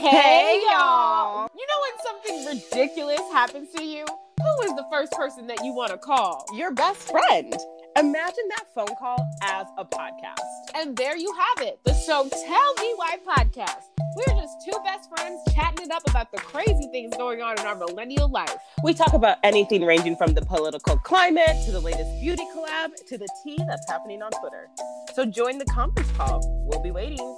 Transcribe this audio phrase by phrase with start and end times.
[0.00, 1.50] Hey, y'all.
[1.54, 4.06] You know when something ridiculous happens to you?
[4.06, 6.46] Who is the first person that you want to call?
[6.54, 7.54] Your best friend.
[7.98, 10.40] Imagine that phone call as a podcast.
[10.74, 13.82] And there you have it, the So Tell Me Why podcast.
[14.16, 17.66] We're just two best friends chatting it up about the crazy things going on in
[17.66, 18.56] our millennial life.
[18.82, 23.18] We talk about anything ranging from the political climate to the latest beauty collab to
[23.18, 24.70] the tea that's happening on Twitter.
[25.12, 26.40] So join the conference call.
[26.70, 27.36] We'll be waiting.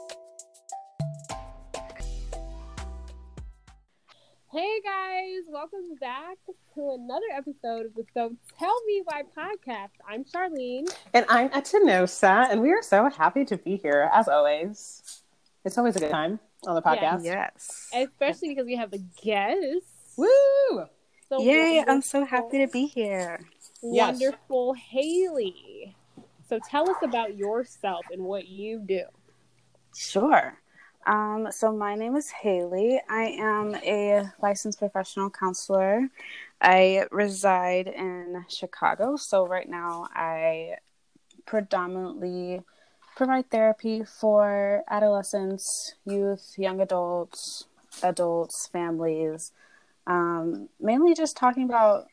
[4.52, 6.36] Hey guys, welcome back
[6.74, 9.92] to another episode of the So Tell Me Why podcast.
[10.06, 10.94] I'm Charlene.
[11.14, 15.22] And I'm Atinosa, and we are so happy to be here as always.
[15.64, 17.24] It's always a good time on the podcast.
[17.24, 17.88] Yes.
[17.94, 19.86] Especially because we have a guest.
[20.18, 20.84] Woo!
[21.30, 23.40] So Yay, I'm so happy to be here.
[23.82, 24.20] Yes.
[24.20, 25.96] Wonderful Haley.
[26.50, 29.04] So tell us about yourself and what you do.
[29.96, 30.58] Sure.
[31.04, 33.00] Um, so my name is Haley.
[33.08, 36.08] I am a licensed professional counselor.
[36.60, 39.16] I reside in Chicago.
[39.16, 40.76] So right now I
[41.44, 42.62] predominantly
[43.16, 47.64] provide therapy for adolescents, youth, young adults,
[48.02, 49.50] adults, families.
[50.06, 52.06] Um, mainly just talking about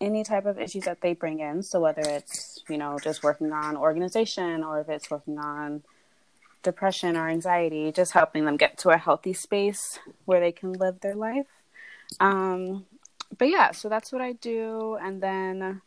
[0.00, 1.64] any type of issues that they bring in.
[1.64, 5.82] So whether it's, you know, just working on organization or if it's working on
[6.70, 11.00] depression or anxiety, just helping them get to a healthy space where they can live
[11.00, 11.46] their life.
[12.20, 12.84] Um,
[13.38, 14.98] but yeah, so that's what I do.
[15.00, 15.80] And then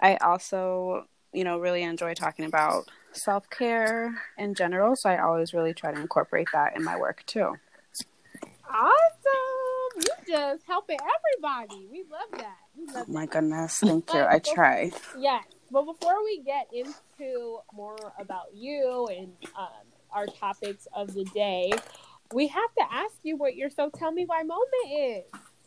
[0.00, 4.96] I also, you know, really enjoy talking about self care in general.
[4.96, 7.54] So I always really try to incorporate that in my work too.
[8.70, 9.92] Awesome.
[9.96, 11.86] You just helping everybody.
[11.90, 12.56] We love that.
[12.76, 13.30] We love Oh my that.
[13.30, 13.78] goodness.
[13.80, 14.20] Thank you.
[14.20, 14.92] I try.
[15.18, 15.44] Yes.
[15.70, 21.72] But before we get into more about you and um, our topics of the day,
[22.32, 25.24] we have to ask you what your so tell me why moment is.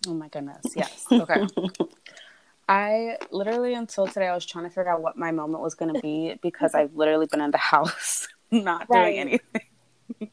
[0.07, 0.73] Oh my goodness.
[0.75, 1.05] Yes.
[1.11, 1.45] Okay.
[2.69, 5.93] I literally until today I was trying to figure out what my moment was going
[5.93, 9.11] to be because I've literally been in the house not Right.
[9.15, 10.31] doing anything.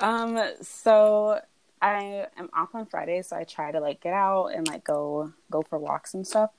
[0.00, 1.40] um so
[1.82, 5.32] I am off on Friday so I try to like get out and like go
[5.50, 6.50] go for walks and stuff.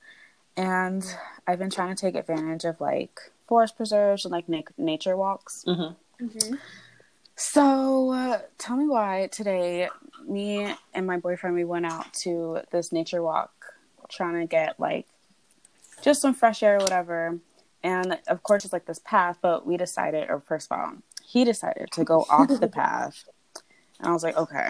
[0.56, 1.02] And
[1.46, 3.18] I've been trying to take advantage of like
[3.48, 5.64] forest preserves and like na- nature walks.
[5.66, 5.94] Mm-hmm.
[7.36, 9.88] So, uh, tell me why today,
[10.26, 13.50] me and my boyfriend, we went out to this nature walk
[14.08, 15.06] trying to get like
[16.02, 17.38] just some fresh air or whatever.
[17.82, 20.92] And of course, it's like this path, but we decided, or first of all,
[21.24, 23.24] he decided to go off the path.
[23.98, 24.68] And I was like, okay,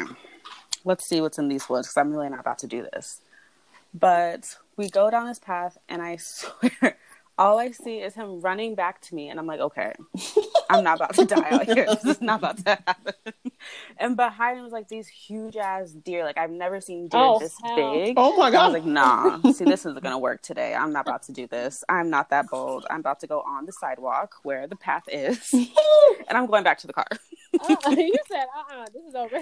[0.84, 3.20] let's see what's in these woods because I'm really not about to do this.
[3.94, 6.97] But we go down this path, and I swear,
[7.36, 9.28] all I see is him running back to me.
[9.28, 9.92] And I'm like, okay,
[10.72, 11.86] I'm not about to die out here.
[12.02, 13.14] This is not about to happen.
[13.98, 16.24] And behind him was like these huge ass deer.
[16.24, 17.76] Like I've never seen deer Oh, this hell.
[17.76, 18.14] big.
[18.16, 18.72] Oh my And I was god.
[18.72, 19.52] like, nah.
[19.52, 20.74] See, this isn't gonna work today.
[20.74, 21.84] I'm not about to do this.
[21.88, 22.86] I'm not that bold.
[22.90, 26.78] I'm about to go on the sidewalk where the path is, and I'm going back
[26.78, 27.06] to the car.
[27.60, 29.40] Uh, you said, uh uh this is over.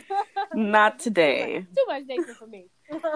[0.54, 1.64] Not today.
[1.76, 2.66] Too much nature for me.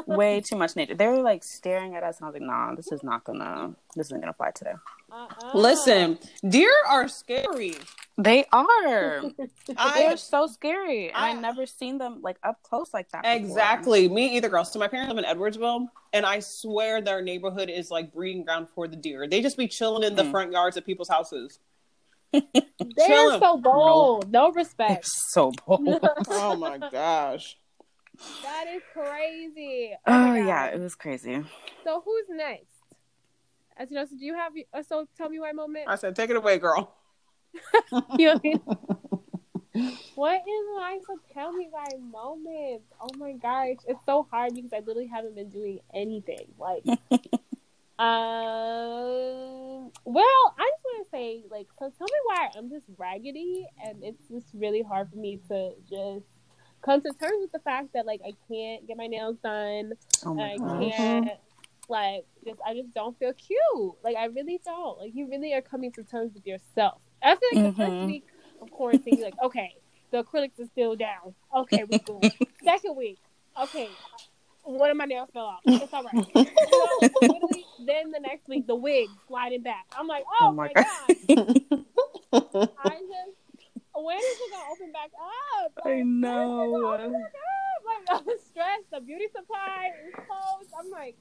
[0.06, 0.94] Way too much nature.
[0.94, 3.75] They were like staring at us, and I was like, nah, this is not gonna.
[3.96, 4.75] This isn't gonna fly today.
[5.14, 5.50] Uh-uh.
[5.56, 7.75] Listen, deer are scary.
[8.19, 9.22] They are.
[9.76, 13.22] I They're so scary, and I, I- never seen them like up close like that.
[13.22, 13.36] before.
[13.36, 14.08] Exactly.
[14.08, 14.64] Me either, girl.
[14.64, 18.69] So my parents live in Edwardsville, and I swear their neighborhood is like breeding ground
[18.75, 19.26] for the deer.
[19.28, 20.30] They just be chilling in the Mm.
[20.32, 21.58] front yards of people's houses.
[22.32, 22.42] They're
[23.38, 24.31] so bold.
[24.32, 25.06] No They're respect.
[25.06, 26.00] so bold.
[26.28, 27.56] Oh my gosh.
[28.42, 29.92] That is crazy.
[30.06, 31.42] Oh my yeah, it was crazy.
[31.84, 32.74] So who's next?
[33.77, 35.87] As you know, so do you have a so tell me why moment?
[35.89, 36.95] I said, take it away, girl.
[38.19, 38.61] You know what I mean?
[40.15, 42.83] what is my so tell me why moment?
[43.01, 46.47] Oh my gosh, it's so hard because I literally haven't been doing anything.
[46.59, 46.85] Like,
[47.99, 53.67] um, well, I just want to say, like, so tell me why I'm just raggedy,
[53.85, 56.27] and it's just really hard for me to just
[56.82, 59.94] come to terms with the fact that like I can't get my nails done.
[60.25, 60.81] Oh my I god.
[60.81, 61.31] can't
[61.88, 63.94] like just I just don't feel cute.
[64.02, 64.98] Like I really don't.
[64.98, 67.00] Like you really are coming to terms with yourself.
[67.22, 68.06] I feel like the first Mhm.
[68.06, 68.25] week
[68.60, 69.75] of quarantine, you're like, okay,
[70.10, 71.34] the acrylics are still down.
[71.56, 72.22] Okay, we cool.
[72.64, 73.19] Second week,
[73.60, 73.90] okay,
[74.62, 75.60] one of my nails fell off.
[75.66, 76.14] It's all right.
[76.66, 76.78] You
[77.40, 77.48] know,
[77.78, 79.84] then the next week, the wig sliding back.
[79.98, 81.38] I'm like, oh, Oh my my god.
[82.78, 83.36] I just
[83.94, 85.10] when is it gonna open back
[85.64, 85.72] up?
[85.84, 86.58] I know.
[86.58, 87.81] When is it gonna open back up?
[87.84, 88.90] Like I'm stressed.
[88.92, 90.70] The beauty supply is closed.
[90.78, 91.16] I'm like,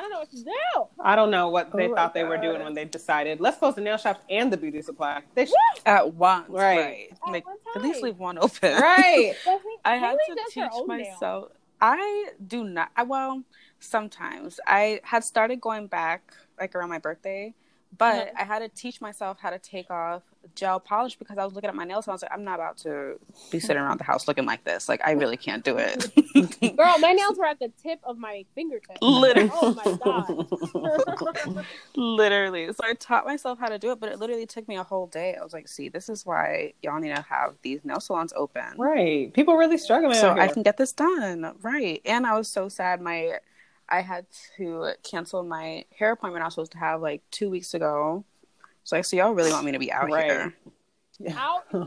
[0.00, 1.04] I don't know what to do.
[1.04, 3.74] I don't know what they Oh thought they were doing when they decided let's close
[3.74, 5.20] the nail shop and the beauty supply.
[5.34, 5.52] They sh-
[5.84, 6.78] At once, Right.
[6.78, 7.08] right?
[7.26, 8.80] At Like one at least leave one open.
[8.80, 9.34] right.
[9.84, 11.08] I had to teach own nails.
[11.20, 11.52] myself.
[11.82, 12.90] I do not.
[12.96, 13.42] I, well,
[13.78, 17.54] sometimes I had started going back like around my birthday,
[17.96, 18.32] but Uh-huh.
[18.38, 20.22] I had to teach myself how to take off
[20.54, 22.54] gel polish because I was looking at my nails and I was like, I'm not
[22.56, 23.18] about to
[23.50, 24.88] be sitting around the house looking like this.
[24.88, 26.10] Like, I really can't do it.
[26.76, 28.98] Girl, my nails were at the tip of my fingertips.
[29.02, 29.50] Literally.
[29.52, 29.98] Oh my
[31.44, 31.66] god.
[31.96, 32.66] literally.
[32.68, 35.06] So I taught myself how to do it, but it literally took me a whole
[35.06, 35.36] day.
[35.38, 38.76] I was like, see, this is why y'all need to have these nail salons open.
[38.76, 39.32] Right.
[39.32, 40.14] People really struggling.
[40.14, 41.54] so I can get this done.
[41.62, 42.00] Right.
[42.04, 43.00] And I was so sad.
[43.00, 43.38] My,
[43.88, 44.26] I had
[44.56, 48.24] to cancel my hair appointment I was supposed to have like two weeks ago.
[48.90, 50.24] So like, so y'all really want me to be out Right.
[50.24, 50.54] here?
[51.36, 51.84] Out here.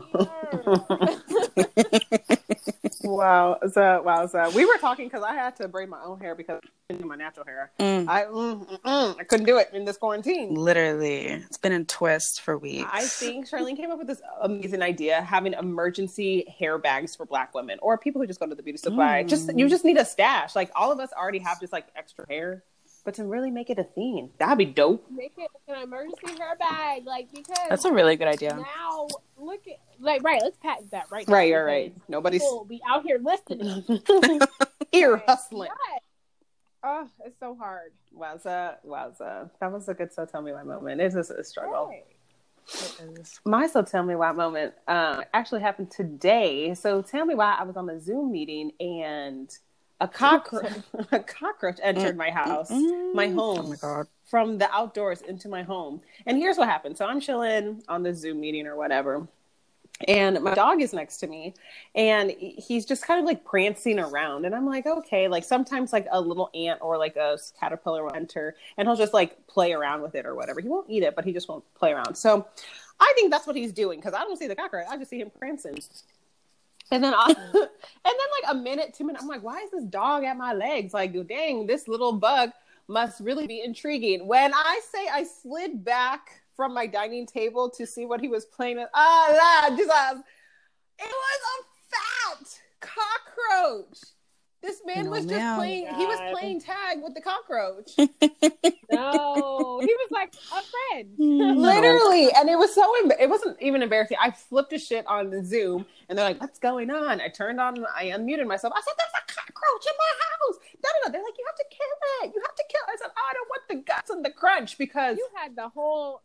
[3.04, 3.58] wow.
[3.70, 4.26] So wow.
[4.26, 7.02] So we were talking because I had to braid my own hair because I didn't
[7.02, 7.72] do my natural hair.
[7.78, 10.54] Mm, I mm, mm, mm, I couldn't do it in this quarantine.
[10.54, 12.88] literally, it's been in twist for weeks.
[12.90, 17.54] I think Charlene came up with this amazing idea having emergency hair bags for black
[17.54, 19.24] women or people who just go to the beauty supply.
[19.24, 19.28] Mm.
[19.28, 20.56] Just you just need a stash.
[20.56, 22.64] Like all of us already have just like extra hair.
[23.04, 25.04] But to really make it a theme, that'd be dope.
[25.10, 28.56] Make it an emergency hair bag, like because That's a really good idea.
[28.56, 29.08] now
[29.38, 30.40] look at like right.
[30.42, 31.28] Let's patent that right.
[31.28, 31.94] now, Right, right, right.
[31.94, 33.84] because Nobody's People be out here listening.
[34.92, 35.68] ear hustling.
[35.92, 36.00] Yes.
[36.86, 37.92] Oh, it's so hard.
[38.18, 39.50] Wowza, wowza.
[39.60, 41.00] That was a good so tell me why moment.
[41.00, 41.88] It's just a struggle.
[41.88, 42.04] Right.
[43.44, 46.72] My so tell me why moment uh, actually happened today.
[46.74, 49.50] So tell me why I was on a Zoom meeting and
[50.00, 50.72] a cockroach,
[51.12, 54.06] a cockroach entered my house, my home, Oh my god.
[54.24, 56.00] from the outdoors into my home.
[56.26, 56.96] And here's what happened.
[56.96, 59.26] So I'm chilling on the Zoom meeting or whatever.
[60.08, 61.54] And my dog is next to me
[61.94, 64.44] and he's just kind of like prancing around.
[64.44, 68.12] And I'm like, okay, like sometimes like a little ant or like a caterpillar will
[68.12, 70.60] enter and he'll just like play around with it or whatever.
[70.60, 72.16] He won't eat it, but he just won't play around.
[72.16, 72.44] So
[72.98, 74.86] I think that's what he's doing because I don't see the cockroach.
[74.90, 75.78] I just see him prancing.
[76.94, 77.64] And then, and then
[78.04, 80.94] like a minute, two minutes, I'm like, why is this dog at my legs?
[80.94, 82.50] Like, dang, this little bug
[82.86, 84.28] must really be intriguing.
[84.28, 88.44] When I say I slid back from my dining table to see what he was
[88.44, 90.22] playing with, ah, la, Jesus,
[91.00, 93.98] it was a fat cockroach.
[94.64, 95.56] This man No, was just ma'am.
[95.58, 95.86] playing.
[95.94, 97.90] He was playing tag with the cockroach.
[98.90, 100.62] No, he was like a
[100.92, 101.08] friend.
[101.18, 102.82] Literally, and it was so.
[103.02, 104.16] Emb- it wasn't even embarrassing.
[104.20, 107.60] I flipped a shit on the Zoom, and they're like, "What's going on?" I turned
[107.60, 107.84] on.
[107.96, 108.72] I unmuted myself.
[108.76, 111.12] I said, "There's a cockroach in my house." No, no, no.
[111.12, 112.34] They're like, "You have to kill it.
[112.34, 112.92] You have to kill." It.
[112.92, 115.68] I said, oh, "I don't want the guts and the crunch because You had the
[115.70, 116.20] whole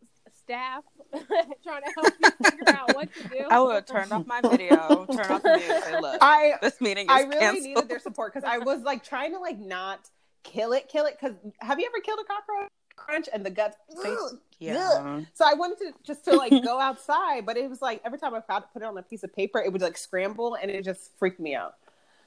[0.50, 0.82] staff
[1.62, 3.46] trying to help you figure out what to do.
[3.50, 6.80] I would have turned off my video, turn off the music, say, look, I this
[6.80, 7.64] meeting is I really canceled.
[7.64, 10.08] needed their support because I was like trying to like not
[10.42, 11.16] kill it, kill it.
[11.20, 12.68] Because have you ever killed a cockroach?
[12.96, 13.76] Crunch and the guts.
[14.04, 14.38] Ugh.
[14.58, 15.20] yeah.
[15.34, 18.34] So I wanted to just to like go outside, but it was like every time
[18.34, 20.84] I got put it on a piece of paper, it would like scramble and it
[20.84, 21.74] just freaked me out.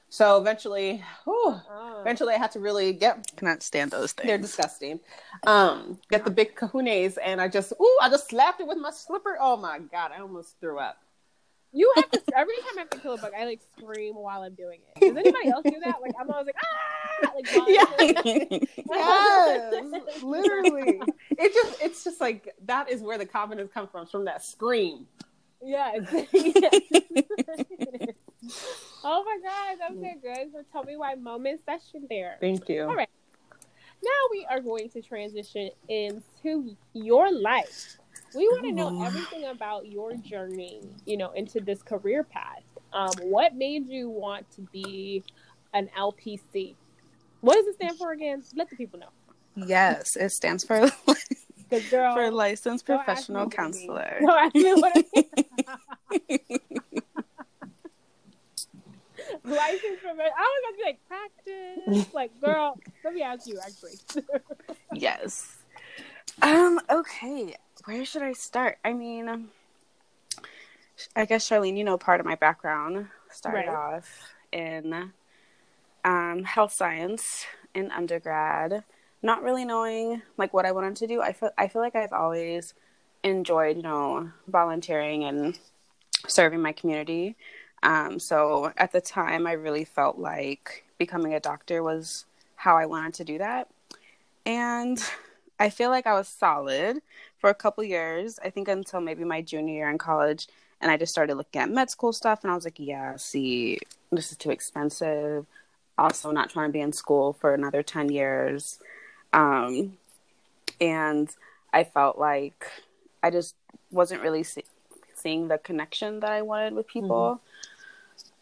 [0.08, 1.98] So eventually, whew, Oh.
[2.00, 4.26] eventually I had to really get Cannot stand those things.
[4.28, 5.00] they're disgusting.
[5.46, 8.90] Um, get the big kahunas and I just ooh, I just slapped it with my
[8.90, 9.36] slipper.
[9.40, 10.98] Oh my god, I almost threw up.
[11.72, 14.42] You have to every time I have to kill a bug, I like scream while
[14.42, 15.00] I'm doing it.
[15.00, 16.00] Does anybody else do that?
[16.00, 17.66] Like I'm always like ah, like while
[17.98, 18.68] I'm doing it.
[18.86, 21.00] Yes, literally.
[21.36, 25.08] It just it's just like that is where the confidence comes from, from that scream.
[25.60, 26.06] Yes.
[29.04, 30.52] oh my god, that was so good.
[30.52, 32.36] So tell me why moment session there.
[32.40, 32.82] Thank you.
[32.82, 33.08] All right.
[34.02, 37.96] Now we are going to transition into your life.
[38.34, 42.62] We want to know everything about your journey, you know, into this career path.
[42.92, 45.22] Um, what made you want to be
[45.72, 46.74] an LPC?
[47.40, 48.42] What does it stand for again?
[48.54, 49.08] Let the people know.
[49.56, 50.80] Yes, it stands for
[51.90, 53.76] girl, for licensed don't ask me professional what it means.
[53.76, 54.18] counselor.
[54.20, 56.94] Don't ask me what it
[59.44, 59.56] means.
[59.56, 62.14] License for I was about to be like practice.
[62.14, 63.98] Like, girl, let me ask you actually.
[64.92, 65.56] Yes.
[66.42, 66.80] Um.
[66.90, 67.54] Okay.
[67.84, 68.78] Where should I start?
[68.84, 69.48] I mean, um,
[71.16, 73.68] I guess Charlene, you know, part of my background started Right.
[73.68, 75.10] off in
[76.04, 78.84] um, health science in undergrad,
[79.22, 81.20] not really knowing like what I wanted to do.
[81.20, 82.74] I feel I feel like I've always
[83.22, 85.58] enjoyed, you know, volunteering and
[86.28, 87.36] serving my community.
[87.84, 92.24] Um, so at the time, I really felt like becoming a doctor was
[92.56, 93.68] how I wanted to do that.
[94.46, 94.98] And
[95.60, 97.02] I feel like I was solid
[97.38, 100.48] for a couple years, I think until maybe my junior year in college.
[100.80, 103.78] And I just started looking at med school stuff, and I was like, yeah, see,
[104.10, 105.46] this is too expensive.
[105.96, 108.80] Also, not trying to be in school for another 10 years.
[109.32, 109.98] Um,
[110.80, 111.28] and
[111.72, 112.66] I felt like
[113.22, 113.54] I just
[113.90, 114.64] wasn't really see-
[115.14, 117.40] seeing the connection that I wanted with people.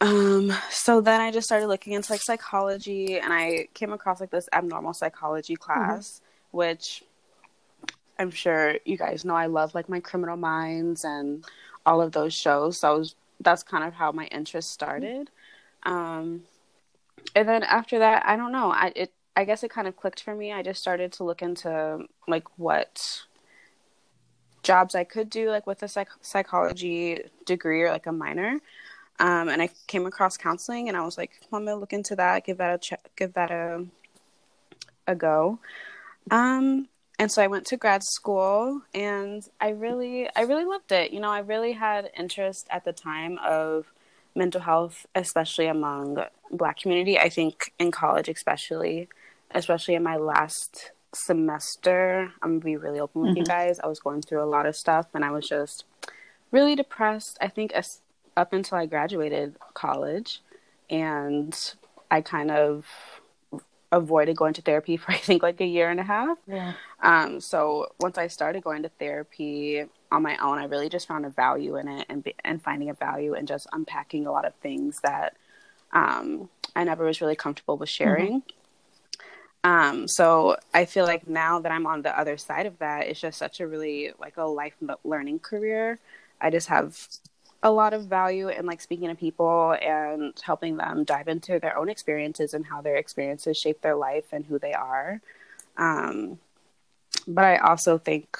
[0.02, 4.30] Um, so then I just started looking into like psychology and I came across like
[4.30, 6.56] this abnormal psychology class, mm-hmm.
[6.56, 7.04] which
[8.18, 11.44] I'm sure you guys know I love like my criminal minds and
[11.87, 12.78] all of those shows.
[12.78, 15.30] So was, that's kind of how my interest started.
[15.85, 16.42] Um,
[17.37, 18.73] and then after that, I don't know.
[18.73, 20.52] I it I guess it kind of clicked for me.
[20.52, 23.23] I just started to look into like what
[24.62, 28.59] jobs I could do like with a psych- psychology degree or like a minor.
[29.19, 32.45] Um, and I came across counseling, and I was like, "I'm gonna look into that.
[32.45, 33.11] Give that a check.
[33.16, 33.85] Give that a
[35.07, 35.59] a go."
[36.31, 36.88] Um,
[37.19, 41.12] and so I went to grad school, and I really, I really loved it.
[41.12, 43.92] You know, I really had interest at the time of
[44.35, 47.19] mental health, especially among Black community.
[47.19, 49.09] I think in college, especially,
[49.52, 53.38] especially in my last semester, I'm gonna be really open with mm-hmm.
[53.38, 53.78] you guys.
[53.78, 55.85] I was going through a lot of stuff, and I was just
[56.50, 57.38] really depressed.
[57.40, 57.73] I think
[58.37, 60.41] up until I graduated college,
[60.91, 61.57] and
[62.11, 62.87] I kind of
[63.93, 66.39] avoided going to therapy for I think like a year and a half.
[66.47, 66.73] Yeah.
[67.03, 71.27] Um, so once I started going to therapy on my own, I really just found
[71.27, 74.55] a value in it and and finding a value and just unpacking a lot of
[74.57, 75.37] things that
[75.93, 78.41] um, I never was really comfortable with sharing.
[78.41, 78.59] Mm-hmm.
[79.65, 83.21] Um, so I feel like now that I'm on the other side of that, it's
[83.21, 84.75] just such a really like a life
[85.05, 85.99] learning career.
[86.41, 86.99] I just have
[87.62, 91.76] a lot of value in like speaking to people and helping them dive into their
[91.76, 95.21] own experiences and how their experiences shape their life and who they are.
[95.76, 96.38] Um,
[97.26, 98.37] but I also think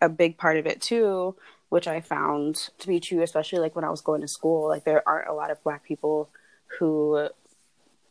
[0.00, 1.34] a big part of it too,
[1.68, 4.84] which I found to be true, especially like when I was going to school, like
[4.84, 6.30] there aren't a lot of Black people
[6.78, 7.28] who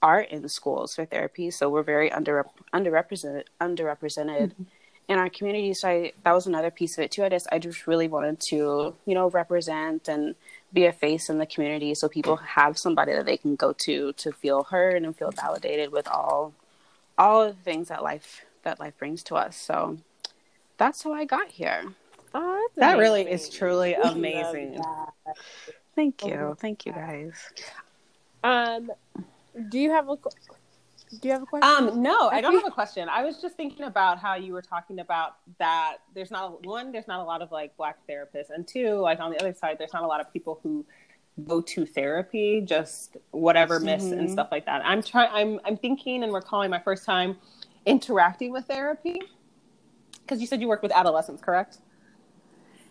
[0.02, 4.52] are in schools for therapy, so we're very under underrepresented underrepresented.
[4.52, 4.64] Mm-hmm
[5.10, 5.74] in our community.
[5.74, 7.26] So I, that was another piece of it too.
[7.26, 10.36] I just I just really wanted to you know represent and
[10.72, 14.14] be a face in the community so people have somebody that they can go to
[14.14, 16.54] to feel heard and feel validated with all
[17.18, 19.58] all the things that life that life brings to us.
[19.58, 19.98] So
[20.78, 21.84] that's how I got here.
[22.36, 23.00] Oh, that amazing.
[23.00, 24.80] really is truly amazing.
[25.96, 26.56] Thank you.
[26.62, 27.34] Thank you guys.
[28.44, 28.92] Um
[29.70, 30.18] do you have a
[31.10, 31.70] do you have a question?
[31.70, 33.10] Um, no, I don't have a question.
[33.10, 35.98] I was just thinking about how you were talking about that.
[36.14, 36.92] There's not one.
[36.92, 39.78] There's not a lot of like black therapists, and two, like on the other side,
[39.80, 40.86] there's not a lot of people who
[41.46, 44.20] go to therapy, just whatever myths mm-hmm.
[44.20, 44.86] and stuff like that.
[44.86, 45.30] I'm trying.
[45.34, 47.38] I'm I'm thinking and recalling my first time
[47.86, 49.20] interacting with therapy
[50.22, 51.80] because you said you worked with adolescents, correct?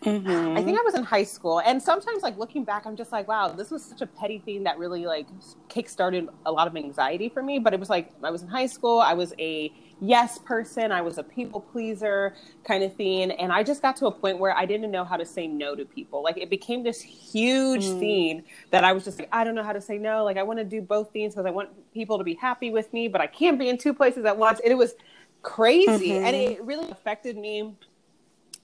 [0.01, 0.57] Mm-hmm.
[0.57, 3.27] I think I was in high school, and sometimes, like looking back, I'm just like,
[3.27, 5.27] wow, this was such a petty thing that really like
[5.67, 7.59] kickstarted a lot of anxiety for me.
[7.59, 11.01] But it was like I was in high school, I was a yes person, I
[11.01, 14.55] was a people pleaser kind of thing, and I just got to a point where
[14.55, 16.23] I didn't know how to say no to people.
[16.23, 17.99] Like it became this huge mm.
[17.99, 20.23] thing that I was just like, I don't know how to say no.
[20.23, 22.93] Like I want to do both things because I want people to be happy with
[22.93, 24.61] me, but I can't be in two places at once.
[24.61, 24.93] And it was
[25.41, 26.25] crazy, mm-hmm.
[26.25, 27.75] and it really affected me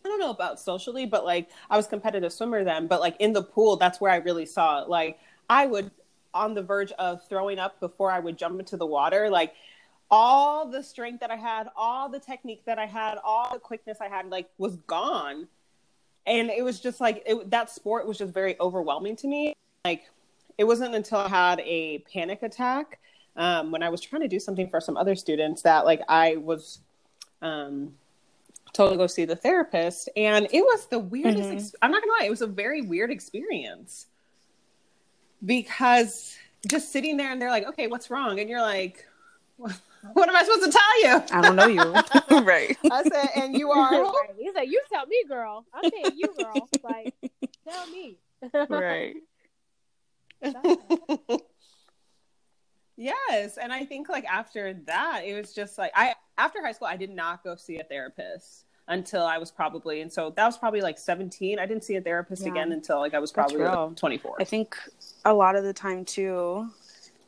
[0.06, 3.34] I don't know about socially, but like I was competitive swimmer then, but like in
[3.34, 4.90] the pool, that's where I really saw it.
[4.90, 5.18] Like
[5.50, 5.90] I would
[6.32, 9.32] on the verge of throwing up before I would jump into the water.
[9.32, 9.56] Like
[10.12, 13.98] all the strength that I had, all the technique that I had, all the quickness
[14.00, 15.48] I had, like was gone.
[16.28, 19.56] And it was just like it, that sport was just very overwhelming to me.
[19.86, 20.04] Like
[20.60, 23.00] it wasn't until I had a panic attack
[23.36, 26.36] um, when I was trying to do something for some other students that like I
[26.36, 26.82] was
[27.42, 27.94] um,
[28.76, 31.44] told to go see the therapist, and it was the weirdest.
[31.44, 31.58] Mm-hmm.
[31.58, 34.08] Ex- I'm not gonna lie, it was a very weird experience
[35.44, 36.36] because
[36.68, 39.06] just sitting there and they're like, "Okay, what's wrong?" and you're like.
[40.14, 41.24] What am I supposed to tell you?
[41.32, 42.42] I don't know you.
[42.44, 42.78] right.
[42.92, 43.90] I said, and you are.
[44.04, 44.30] Right.
[44.38, 45.66] He said, you tell me, girl.
[45.74, 46.70] I'm saying you, girl.
[46.84, 47.14] Like,
[47.68, 48.18] tell me.
[48.70, 49.16] right.
[52.98, 53.58] yes.
[53.58, 56.98] And I think like after that, it was just like, I, after high school, I
[56.98, 60.82] did not go see a therapist until I was probably, and so that was probably
[60.82, 61.60] like 17.
[61.60, 62.52] I didn't see a therapist yeah.
[62.52, 64.36] again until like I was probably like 24.
[64.40, 64.78] I think
[65.24, 66.70] a lot of the time too,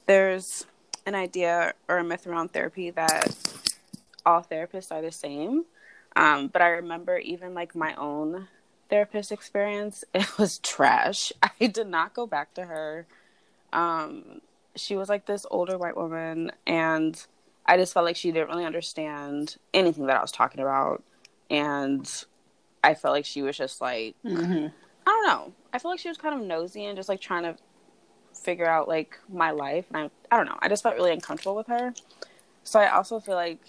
[0.05, 0.65] there's
[1.05, 3.35] an idea or a myth around therapy that
[4.25, 5.65] all therapists are the same.
[6.15, 8.47] Um, but I remember even like my own
[8.89, 11.31] therapist experience, it was trash.
[11.41, 13.07] I did not go back to her.
[13.73, 14.41] Um,
[14.75, 17.19] she was like this older white woman, and
[17.65, 21.03] I just felt like she didn't really understand anything that I was talking about
[21.49, 22.25] and
[22.83, 24.67] I felt like she was just like mm-hmm.
[25.05, 25.53] I don't know.
[25.73, 27.55] I feel like she was kind of nosy and just like trying to
[28.33, 30.57] figure out like my life and I I don't know.
[30.59, 31.93] I just felt really uncomfortable with her.
[32.63, 33.59] So I also feel like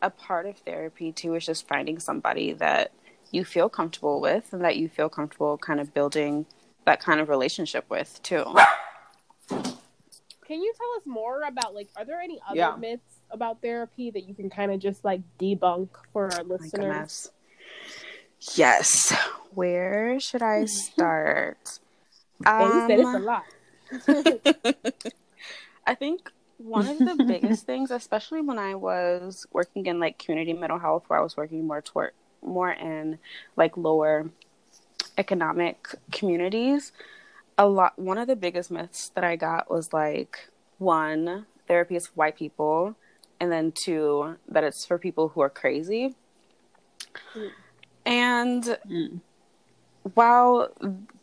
[0.00, 2.92] a part of therapy too is just finding somebody that
[3.30, 6.46] you feel comfortable with and that you feel comfortable kind of building
[6.84, 8.44] that kind of relationship with too.
[9.48, 12.76] can you tell us more about like are there any other Yeah.
[12.76, 17.30] myths about therapy that you can kind of just like debunk for our listeners?
[18.54, 19.12] Yes.
[19.54, 21.80] Where should I start?
[22.58, 23.46] You said it's a Um, lot.
[25.86, 30.52] I think one of the biggest things, especially when I was working in like community
[30.52, 32.12] mental health, where I was working more toward
[32.42, 33.18] more in
[33.56, 34.30] like lower
[35.18, 36.92] economic communities,
[37.58, 37.98] a lot.
[37.98, 40.48] One of the biggest myths that I got was like
[40.78, 42.96] one, therapy is for white people,
[43.42, 46.14] and then two, that it's for people who are crazy.
[47.34, 47.50] Mm.
[48.06, 49.20] And Mm.
[50.14, 50.70] while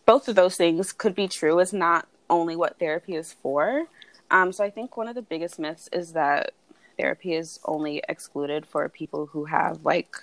[0.05, 3.85] both of those things could be true, it's not only what therapy is for.
[4.29, 6.51] Um, so I think one of the biggest myths is that
[6.97, 10.17] therapy is only excluded for people who have like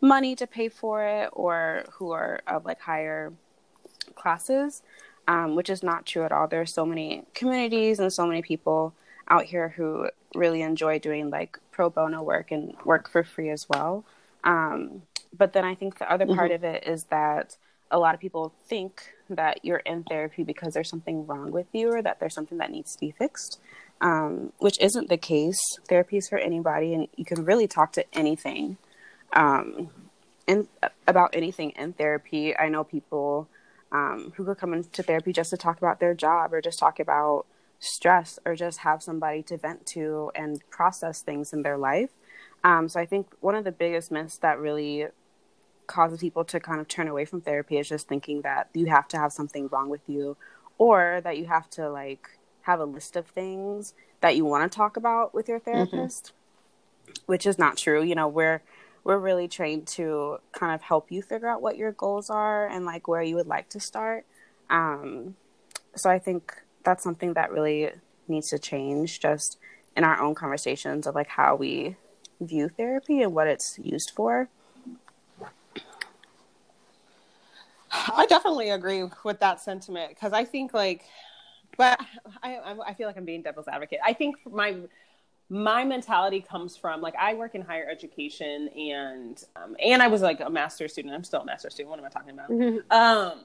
[0.00, 3.32] money to pay for it or who are of like higher
[4.14, 4.82] classes,
[5.26, 6.46] um, which is not true at all.
[6.46, 8.94] There are so many communities and so many people
[9.26, 13.66] out here who really enjoy doing like pro bono work and work for free as
[13.68, 14.04] well.
[14.44, 15.02] Um,
[15.36, 17.56] but then I think the other part of it is that
[17.90, 21.92] a lot of people think that you're in therapy because there's something wrong with you
[21.92, 23.60] or that there's something that needs to be fixed,
[24.00, 25.58] um, which isn't the case.
[25.88, 28.76] Therapy is for anybody, and you can really talk to anything
[29.32, 29.90] um,
[30.46, 30.68] in,
[31.06, 32.56] about anything in therapy.
[32.56, 33.48] I know people
[33.92, 37.00] um, who could come into therapy just to talk about their job or just talk
[37.00, 37.46] about
[37.80, 42.10] stress or just have somebody to vent to and process things in their life.
[42.62, 45.06] Um, so I think one of the biggest myths that really
[45.86, 49.08] causes people to kind of turn away from therapy is just thinking that you have
[49.08, 50.36] to have something wrong with you
[50.78, 54.76] or that you have to like have a list of things that you want to
[54.76, 56.32] talk about with your therapist
[57.26, 58.02] which is not true.
[58.02, 58.62] You know we're
[59.02, 62.84] we're really trained to kind of help you figure out what your goals are and
[62.84, 64.26] like where you would like to start.
[64.68, 65.34] Um
[65.94, 67.90] so i think that's something that really
[68.28, 69.58] needs to change just
[69.96, 71.96] in our own conversations of like how we
[72.40, 74.48] view therapy and what it's used for
[77.92, 81.02] I definitely agree with that sentiment because I think like,
[81.76, 81.98] but
[82.42, 83.98] I I feel like I'm being devil's advocate.
[84.04, 84.76] I think my
[85.48, 90.22] my mentality comes from like I work in higher education and um, and I was
[90.22, 91.14] like a master's student.
[91.14, 91.90] I'm still a master's student.
[91.90, 92.50] What am I talking about?
[92.50, 92.82] Mhm.
[92.92, 93.40] Um,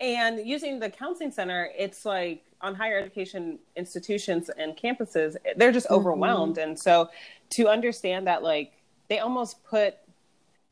[0.00, 5.86] and using the counseling center, it's like on higher education institutions and campuses, they're just
[5.86, 5.94] mm-hmm.
[5.94, 6.58] overwhelmed.
[6.58, 7.10] And so
[7.50, 8.72] to understand that, like,
[9.08, 9.96] they almost put,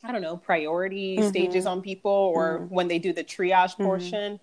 [0.02, 1.28] I don't know, priority Mhm.
[1.28, 2.74] stages on people or mm-hmm.
[2.74, 3.84] when they do the triage mm-hmm.
[3.84, 4.40] portion.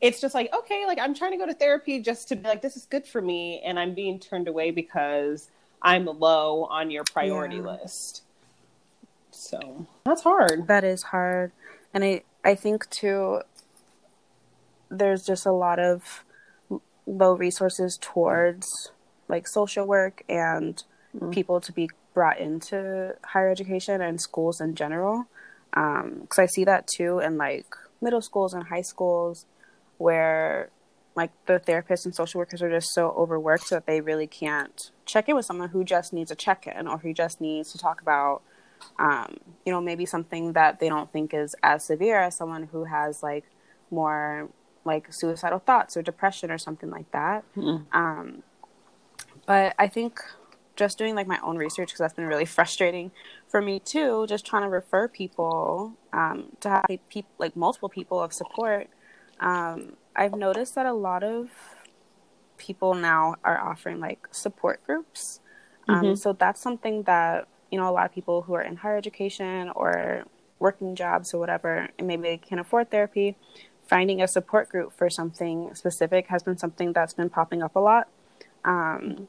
[0.00, 2.62] It's just like, okay, like I'm trying to go to therapy just to be like,
[2.62, 3.60] this is good for me.
[3.64, 5.48] And I'm being turned away because
[5.82, 7.78] I'm low on your priority Yeah.
[7.80, 8.22] list.
[9.30, 10.66] So that's hard.
[10.66, 11.52] that is hard
[11.94, 13.40] and i i think too
[14.90, 16.24] there's just a lot of
[17.06, 18.90] low resources towards
[19.28, 20.82] like social work and
[21.16, 21.32] Mm.
[21.32, 25.24] people to be brought into higher education and schools in general
[25.70, 27.64] because i see that too in like
[28.02, 29.46] middle schools and high schools
[29.96, 30.68] where
[31.16, 35.30] like the therapists and social workers are just so overworked that they really can't check
[35.30, 38.42] in with someone who just needs a check-in or who just needs to talk about
[38.98, 42.84] um, you know, maybe something that they don't think is as severe as someone who
[42.84, 43.44] has like
[43.90, 44.48] more
[44.92, 47.44] like suicidal thoughts or depression or something like that.
[47.56, 47.84] Mm.
[47.92, 48.42] Um,
[49.46, 50.20] but I think
[50.76, 53.10] just doing like my own research because that's been really frustrating
[53.48, 54.26] for me too.
[54.28, 58.88] Just trying to refer people um, to have pe- like multiple people of support.
[59.40, 61.50] Um, I've noticed that a lot of
[62.56, 65.40] people now are offering like support groups.
[65.88, 66.18] Um, Mhm.
[66.18, 69.70] So that's something that you know a lot of people who are in higher education
[69.74, 70.24] or
[70.58, 73.36] working jobs or whatever, and maybe they can't afford therapy.
[73.88, 77.80] Finding a support group for something specific has been something that's been popping up a
[77.80, 78.08] lot.
[78.64, 79.28] Um,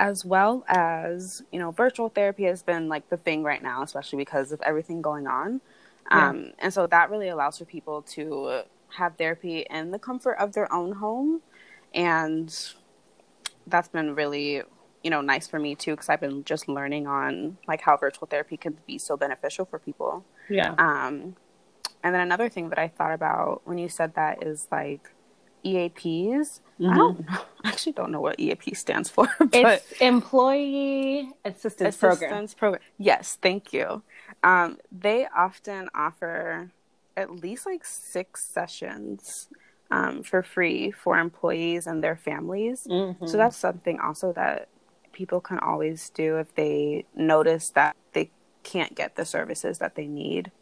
[0.00, 4.16] as well as you know virtual therapy has been like the thing right now especially
[4.16, 5.60] because of everything going on
[6.10, 6.30] Yeah.
[6.30, 8.62] um, and so that really allows for people to
[8.96, 11.42] have therapy in the comfort of their own home
[11.94, 12.72] and
[13.66, 14.62] that's been really
[15.02, 18.26] you know nice for me too because i've been just learning on like how virtual
[18.26, 20.74] therapy can be so beneficial for people Yeah.
[20.78, 21.36] um,
[22.06, 25.10] and then another thing that i thought about when you said that is like
[25.64, 26.92] eaps Mm-hmm.
[26.92, 31.96] i don't know I actually don't know what eap stands for but It's employee assistance,
[31.96, 32.30] program.
[32.30, 32.82] assistance program.
[32.98, 34.02] Yes, thank you.
[34.44, 36.70] Um, they often offer
[37.16, 39.48] at least like six sessions
[39.90, 42.86] um, for free for employees and their families.
[42.88, 43.26] Mhm.
[43.28, 44.68] So that's something also that
[45.12, 48.30] people can always do if they notice that they
[48.62, 50.52] can't get the services that they need.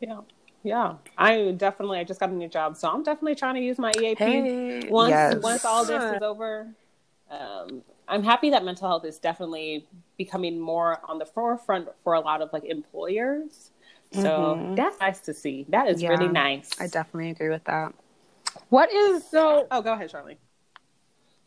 [0.00, 0.20] Yeah.
[0.62, 0.94] Yeah.
[1.16, 3.92] I definitely I just got a new job, so I'm definitely trying to use my
[3.98, 5.36] EAP Hey, once yes.
[5.42, 6.68] once all this is over.
[7.30, 9.86] um, I'm happy that mental health is definitely
[10.18, 13.70] becoming more on the forefront for a lot of like employers.
[14.12, 14.74] So mm-hmm.
[14.74, 15.64] that's nice to see.
[15.68, 16.70] That is yeah, really nice.
[16.80, 17.94] I definitely agree with that.
[18.68, 19.68] What is so?
[19.70, 20.38] Oh, go ahead, Charlie.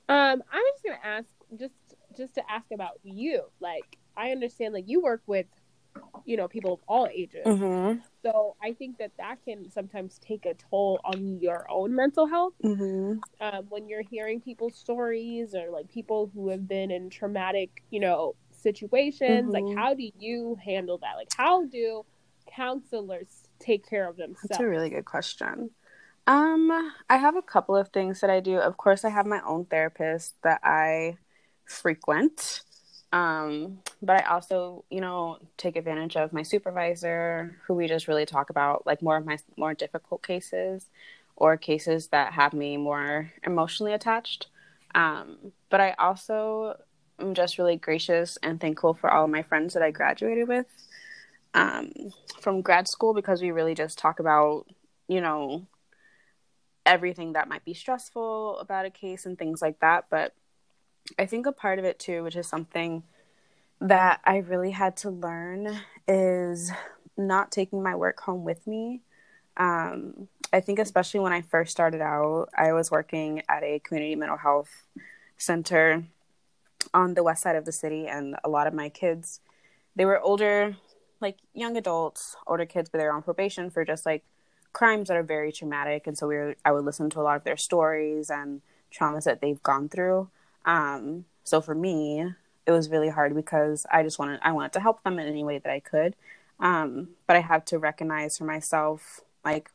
[0.07, 1.27] Um, I'm just gonna ask,
[1.59, 1.73] just
[2.15, 3.43] just to ask about you.
[3.59, 5.47] Like, I understand, like you work with,
[6.25, 7.45] you know, people of all ages.
[7.45, 7.99] Mm-hmm.
[8.23, 12.53] So I think that that can sometimes take a toll on your own mental health.
[12.63, 13.19] Mm-hmm.
[13.41, 17.99] Um, when you're hearing people's stories or like people who have been in traumatic, you
[17.99, 19.77] know, situations, like mm-hmm.
[19.77, 21.15] how do you handle that?
[21.17, 22.05] Like, how do
[22.47, 24.49] counselors take care of themselves?
[24.49, 25.71] That's a really good question.
[26.25, 28.57] Um, I have a couple of things that I do.
[28.57, 31.17] Of course, I have my own therapist that I
[31.65, 32.61] frequent.
[33.13, 38.25] Um, but I also, you know, take advantage of my supervisor, who we just really
[38.25, 40.89] talk about like more of my more difficult cases
[41.35, 44.47] or cases that have me more emotionally attached.
[44.95, 46.79] Um, but I also
[47.19, 50.65] am just really gracious and thankful for all of my friends that I graduated with
[51.53, 51.91] um,
[52.41, 54.65] from grad school because we really just talk about,
[55.07, 55.67] you know,
[56.83, 60.05] everything that might be stressful about a case and things like that.
[60.09, 60.33] But
[61.17, 63.03] I think a part of it too, which is something
[63.81, 66.71] that I really had to learn, is
[67.17, 69.01] not taking my work home with me.
[69.57, 74.15] Um, I think, especially when I first started out, I was working at a community
[74.15, 74.87] mental health
[75.37, 76.05] center
[76.93, 79.41] on the west side of the city, and a lot of my kids,
[79.95, 80.77] they were older,
[81.19, 84.23] like young adults, older kids, but they're on probation for just like
[84.73, 86.07] crimes that are very traumatic.
[86.07, 88.61] And so we were, I would listen to a lot of their stories and
[88.91, 90.29] traumas that they've gone through.
[90.65, 92.33] Um, so for me,
[92.65, 95.43] it was really hard because I just wanted I wanted to help them in any
[95.43, 96.15] way that I could.
[96.59, 99.69] Um, but I have to recognize for myself like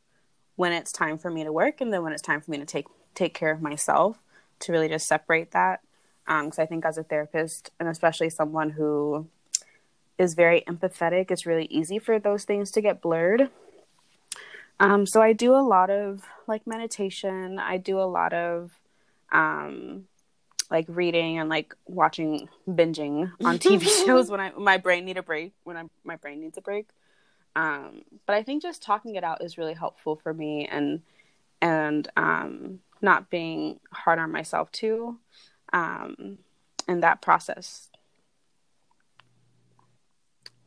[0.57, 2.65] when it's time for me to work and then when it's time for me to
[2.65, 4.19] take take care of myself
[4.61, 5.81] to really just separate that.
[6.27, 9.29] Because um, I think as a therapist and especially someone who
[10.19, 13.51] is very empathetic, it's really easy for those things to get blurred.
[14.81, 17.59] Um, so I do a lot of like meditation.
[17.59, 18.73] I do a lot of
[19.33, 20.05] um,
[20.71, 25.23] like reading and like watching binging on TV shows when I my brain need a
[25.23, 26.89] break when I my brain needs a break.
[27.57, 31.03] Um, but I think just talking it out is really helpful for me and
[31.61, 35.19] and um, not being hard on myself too
[35.73, 36.39] um,
[36.87, 37.91] in that process.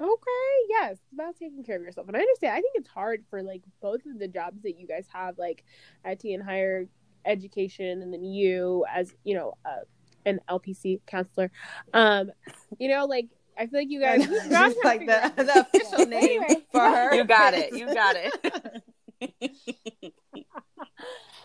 [0.02, 2.08] Okay, yes, about taking care of yourself.
[2.08, 2.54] And I understand.
[2.54, 5.64] I think it's hard for like both of the jobs that you guys have, like
[6.04, 6.88] IT and higher
[7.26, 9.84] education and then you as you know uh,
[10.26, 11.52] an lpc counselor.
[11.94, 12.32] Um
[12.80, 14.20] you know like i feel like you guys
[14.84, 16.64] like the, the official name anyway.
[16.72, 17.16] for her.
[17.16, 17.76] You got it.
[17.76, 18.84] You got it.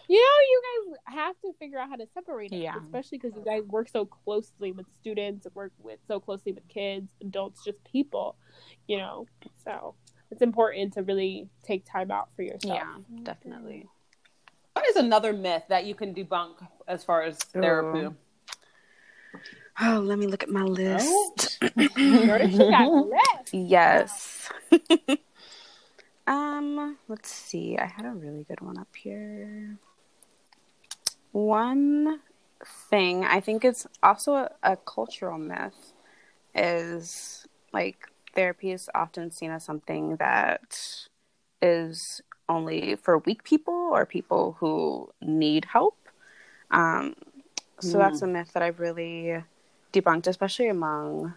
[0.09, 2.77] You know you guys have to figure out how to separate it yeah.
[2.85, 7.09] especially because you guys work so closely with students work with so closely with kids
[7.21, 8.37] adults just people
[8.87, 9.27] you know?
[9.65, 9.97] So
[10.31, 12.79] it's important to really take time out for yourself.
[12.79, 13.79] Yeah definitely.
[13.79, 13.95] what
[14.88, 16.55] is another myth that you can debunk
[16.88, 18.14] as far as therapy?
[19.81, 21.59] Oh, let me look at my list.
[21.62, 23.12] Oh.
[23.53, 24.51] yes.
[26.27, 27.77] um, let's see.
[27.77, 29.77] I had a really good one up here.
[31.33, 32.20] One
[32.88, 35.92] thing I think it's also a, a cultural myth
[36.55, 41.09] is like therapy is often seen as something that
[41.61, 45.96] is only for weak people or people who need help.
[46.70, 47.14] Um,
[47.80, 47.98] so mm.
[47.98, 49.42] that's a myth that I've really
[49.92, 51.35] debunked, especially among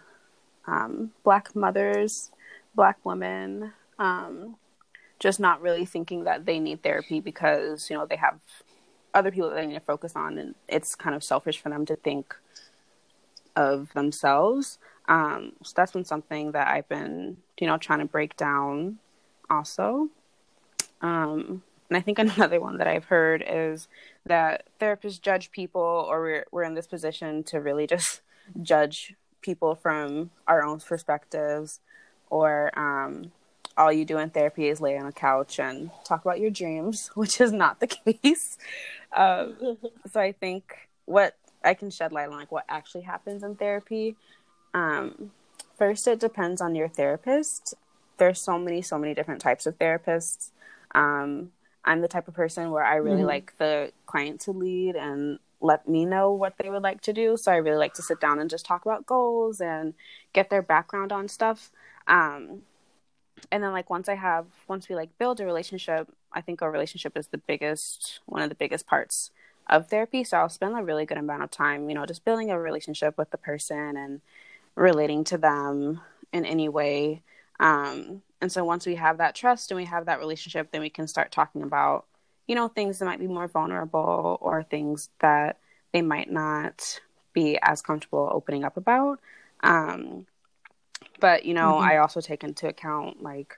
[0.67, 2.31] um, Black mothers,
[2.75, 4.55] Black women, um,
[5.19, 8.39] just not really thinking that they need therapy because you know they have
[9.13, 11.85] other people that they need to focus on, and it's kind of selfish for them
[11.85, 12.35] to think
[13.55, 14.77] of themselves.
[15.07, 18.99] Um, so that's been something that I've been, you know, trying to break down
[19.49, 20.09] also.
[21.01, 23.87] Um, and I think another one that I've heard is
[24.25, 28.21] that therapists judge people, or we're we're in this position to really just
[28.61, 31.79] judge people from our own perspectives,
[32.29, 33.31] or um,
[33.77, 37.09] all you do in therapy is lay on a couch and talk about your dreams,
[37.15, 38.57] which is not the case.
[39.15, 39.77] Um,
[40.11, 44.15] so I think what I can shed light on, like what actually happens in therapy.
[44.73, 45.31] Um,
[45.77, 47.73] first, it depends on your therapist.
[48.17, 50.51] There's so many, so many different types of therapists.
[50.93, 51.51] Um,
[51.85, 53.27] I'm the type of person where I really mm-hmm.
[53.27, 57.35] like the client to lead and let me know what they would like to do.
[57.37, 59.93] So I really like to sit down and just talk about goals and
[60.33, 61.71] get their background on stuff.
[62.07, 62.63] Um,
[63.51, 66.71] and then like once I have once we like build a relationship, I think our
[66.71, 69.31] relationship is the biggest one of the biggest parts
[69.69, 70.23] of therapy.
[70.23, 73.17] So I'll spend a really good amount of time, you know, just building a relationship
[73.17, 74.21] with the person and
[74.75, 76.01] relating to them
[76.33, 77.21] in any way.
[77.59, 80.89] Um, and so once we have that trust and we have that relationship, then we
[80.89, 82.05] can start talking about,
[82.47, 85.57] you know, things that might be more vulnerable or things that
[85.91, 87.01] they might not
[87.33, 89.19] be as comfortable opening up about.
[89.61, 90.25] Um,
[91.19, 91.89] but you know, mm-hmm.
[91.89, 93.57] I also take into account like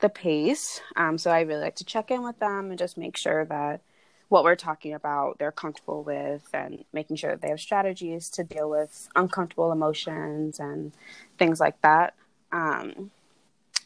[0.00, 0.80] the pace.
[0.96, 3.80] Um, so I really like to check in with them and just make sure that
[4.28, 8.42] what we're talking about they're comfortable with and making sure that they have strategies to
[8.42, 10.92] deal with uncomfortable emotions and
[11.38, 12.14] things like that.
[12.50, 13.10] Um,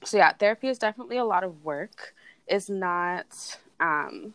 [0.05, 2.15] so yeah, therapy is definitely a lot of work.
[2.47, 4.35] It's not um,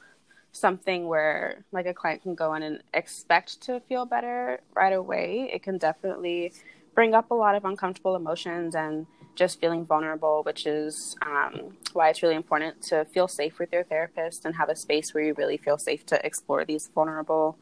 [0.52, 5.50] something where like a client can go in and expect to feel better right away.
[5.52, 6.54] It can definitely
[6.94, 12.10] bring up a lot of uncomfortable emotions and just feeling vulnerable, which is um, why
[12.10, 15.34] it's really important to feel safe with your therapist and have a space where you
[15.34, 17.58] really feel safe to explore these vulnerable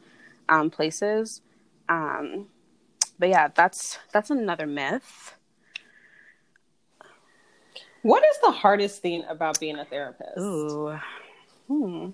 [0.48, 1.40] um, places.
[1.88, 2.48] Um,
[3.18, 5.34] but yeah, that's that's another myth.
[8.02, 10.38] What is the hardest thing about being a therapist?
[10.38, 10.98] Ooh.
[11.68, 12.10] Hmm.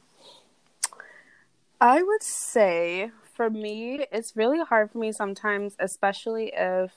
[1.81, 6.93] I would say for me, it's really hard for me sometimes, especially if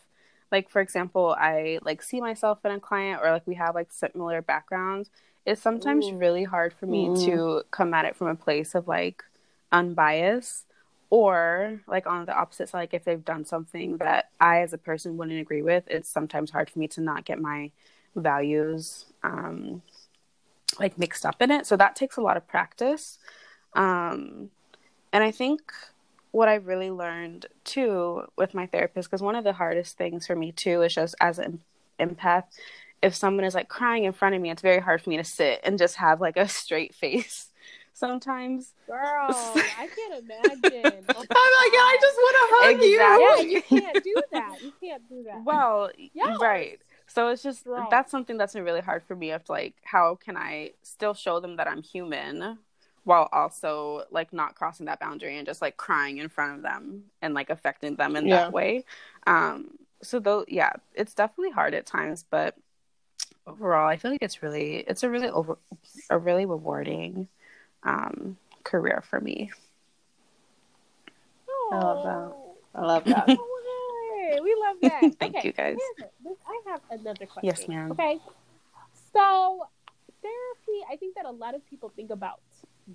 [0.52, 3.92] like for example i like see myself in a client or like we have like
[3.92, 5.10] similar backgrounds
[5.46, 6.18] it's sometimes Ooh.
[6.18, 9.24] really hard for me to come at it from a place of like
[9.72, 10.66] unbiased
[11.10, 14.78] or like on the opposite side like if they've done something that i as a
[14.78, 17.72] person wouldn't agree with it's sometimes hard for me to not get my
[18.15, 19.82] values um
[20.80, 23.19] like mixed up in it so that takes a lot of practice
[23.76, 24.50] um
[25.13, 25.62] and i think
[26.32, 30.36] what I really learned too with my therapist, because one of the hardest things for
[30.36, 31.60] me too is just as an
[32.00, 32.45] empath,
[33.02, 35.24] if someone is like crying in front of me, it's very hard for me to
[35.24, 37.50] sit and just have like a straight face
[37.93, 38.74] sometimes.
[38.88, 41.06] Girl, I can't imagine.
[41.10, 43.52] I'm like, I just want to hug exactly.
[43.52, 43.62] you.
[43.69, 44.63] Yeah, you can't do that.
[44.63, 45.43] You can't do that.
[45.43, 46.38] Well, yes.
[46.39, 46.80] right.
[47.13, 47.89] So it's just right.
[47.89, 49.32] that's something that's been really hard for me.
[49.32, 52.58] Of like, how can I still show them that I'm human
[53.04, 57.04] while also like not crossing that boundary and just like crying in front of them
[57.21, 58.38] and like affecting them in yeah.
[58.38, 58.86] that way.
[59.28, 59.71] Um
[60.02, 62.56] so though yeah, it's definitely hard at times, but
[63.45, 65.58] overall I feel like it's really it's a really over
[66.10, 67.28] a really rewarding
[67.84, 69.52] um career for me.
[71.71, 72.80] I love that.
[72.80, 73.38] I love that.
[74.41, 75.15] we love that.
[75.20, 75.78] Thank okay, you guys.
[76.48, 77.44] I have another question.
[77.44, 77.91] Yes, ma'am.
[77.91, 78.20] Okay.
[79.13, 79.67] So
[80.22, 82.39] therapy, I think that a lot of people think about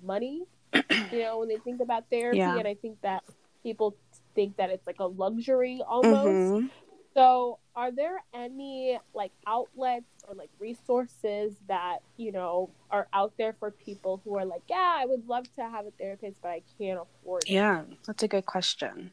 [0.03, 2.39] money, you know, when they think about therapy.
[2.39, 2.57] Yeah.
[2.57, 3.23] And I think that
[3.63, 3.95] people
[4.35, 6.27] think that it's like a luxury almost.
[6.27, 6.67] Mm-hmm.
[7.13, 13.55] So, are there any like outlets or like resources that, you know, are out there
[13.59, 16.61] for people who are like, yeah, I would love to have a therapist, but I
[16.77, 17.49] can't afford it?
[17.49, 19.11] Yeah, that's a good question.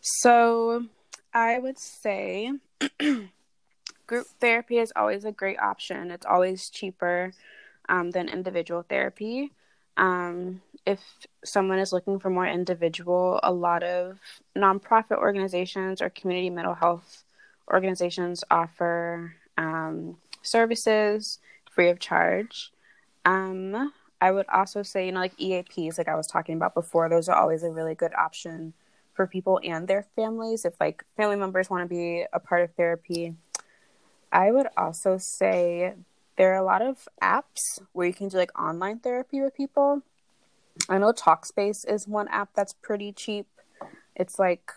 [0.00, 0.86] So,
[1.34, 2.52] I would say
[4.06, 6.10] group therapy is always a great option.
[6.12, 7.32] It's always cheaper
[7.88, 9.50] um, than individual therapy.
[9.96, 11.00] Um, if
[11.44, 14.18] someone is looking for more individual, a lot of
[14.56, 17.24] nonprofit organizations or community mental health
[17.72, 21.38] organizations offer um, services
[21.70, 22.70] free of charge.
[23.24, 27.08] Um, I would also say, you know, like EAPs, like I was talking about before,
[27.08, 28.74] those are always a really good option
[29.14, 30.64] for people and their families.
[30.64, 33.34] If like family members want to be a part of therapy,
[34.32, 35.94] I would also say
[36.36, 40.02] there are a lot of apps where you can do like online therapy with people.
[40.88, 43.46] I know Talkspace is one app that's pretty cheap.
[44.16, 44.72] It's like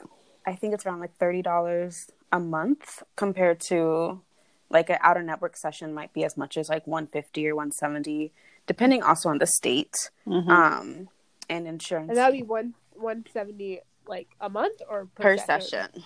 [0.46, 4.22] I think it's around like thirty dollars a month compared to
[4.70, 7.72] like an outer network session might be as much as like one fifty or one
[7.72, 8.32] seventy,
[8.68, 9.96] depending also on the state
[10.28, 10.50] mm-hmm.
[10.50, 11.10] um,
[11.50, 12.10] and insurance.
[12.10, 15.88] And that would be one one seventy like a month or per, per session.
[15.94, 16.04] session.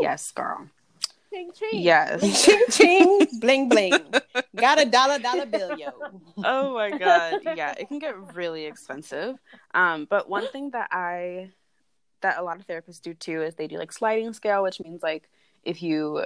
[0.00, 0.68] Yes, girl.
[1.30, 1.80] Ching ching.
[1.82, 2.44] Yes.
[2.44, 3.26] ching ching.
[3.40, 3.92] bling bling.
[4.56, 5.90] Got a dollar dollar bill, yo.
[6.44, 7.40] Oh my god.
[7.44, 9.36] Yeah, it can get really expensive.
[9.74, 11.50] Um, but one thing that I
[12.22, 15.02] that a lot of therapists do too is they do like sliding scale, which means
[15.02, 15.28] like
[15.64, 16.24] if you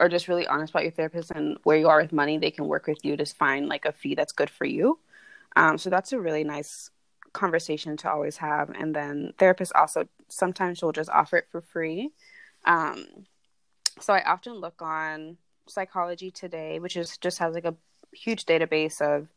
[0.00, 2.66] are just really honest about your therapist and where you are with money, they can
[2.66, 4.98] work with you to find like a fee that's good for you.
[5.54, 6.90] Um, so that's a really nice
[7.32, 8.70] conversation to always have.
[8.70, 12.10] And then therapists also sometimes will just offer it for free.
[12.64, 13.06] Um,
[14.00, 15.36] so I often look on
[15.68, 17.74] Psychology Today, which is just has like a
[18.12, 19.28] huge database of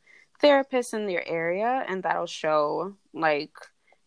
[0.42, 3.52] therapists in your area, and that'll show like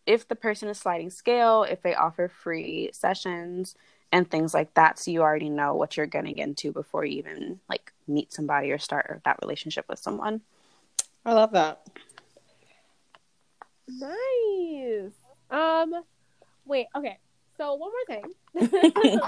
[0.05, 3.75] if the person is sliding scale, if they offer free sessions
[4.11, 4.97] and things like that.
[4.97, 8.79] So you already know what you're getting into before you even like meet somebody or
[8.79, 10.41] start that relationship with someone.
[11.25, 11.81] I love that.
[13.89, 15.11] Nice.
[15.49, 15.93] Um,
[16.65, 16.87] wait.
[16.95, 17.17] Okay.
[17.57, 18.33] So one more thing.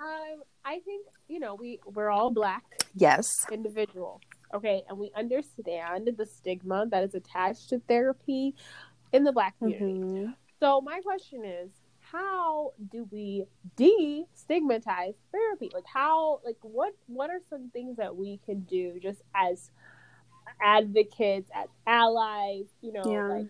[0.00, 3.28] um, I think you know we we're all black Yes.
[3.52, 4.20] Individual.
[4.54, 8.54] okay, and we understand the stigma that is attached to therapy
[9.12, 9.84] in the black community.
[9.84, 10.34] Mhm.
[10.58, 13.44] So my question is, how do we
[13.76, 15.70] de-stigmatize therapy?
[15.72, 19.70] Like how like what what are some things that we can do just as
[20.60, 23.28] advocates, as allies, you know, Yeah.
[23.28, 23.46] like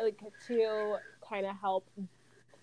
[0.00, 0.96] like to
[1.28, 1.88] kind of help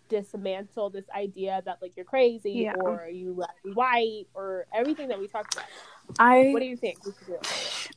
[0.10, 2.74] dismantle this idea that like you're crazy Yeah.
[2.74, 5.66] or you like white or everything that we talked about.
[6.20, 7.38] I What do you think we should do?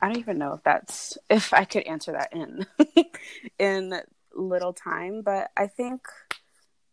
[0.01, 2.65] I don't even know if that's if I could answer that in
[3.59, 4.01] in
[4.33, 6.07] little time, but I think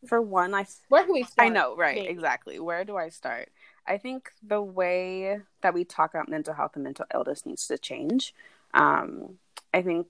[0.06, 1.46] for one, I Where can we start?
[1.46, 1.96] I know, right?
[1.96, 2.08] maybe?
[2.08, 2.58] Exactly.
[2.58, 3.50] Where do I start?
[3.86, 7.78] I think the way that we talk about mental health and mental illness needs to
[7.78, 8.34] change.
[8.74, 9.38] Um,
[9.74, 10.06] I think,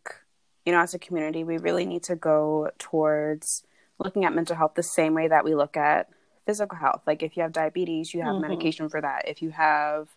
[0.65, 3.65] you know, as a community, we really need to go towards
[3.99, 6.09] looking at mental health the same way that we look at
[6.47, 7.03] physical health.
[7.07, 8.41] Like if you have diabetes, you have Mhm.
[8.41, 9.29] medication for that.
[9.29, 10.17] If you have,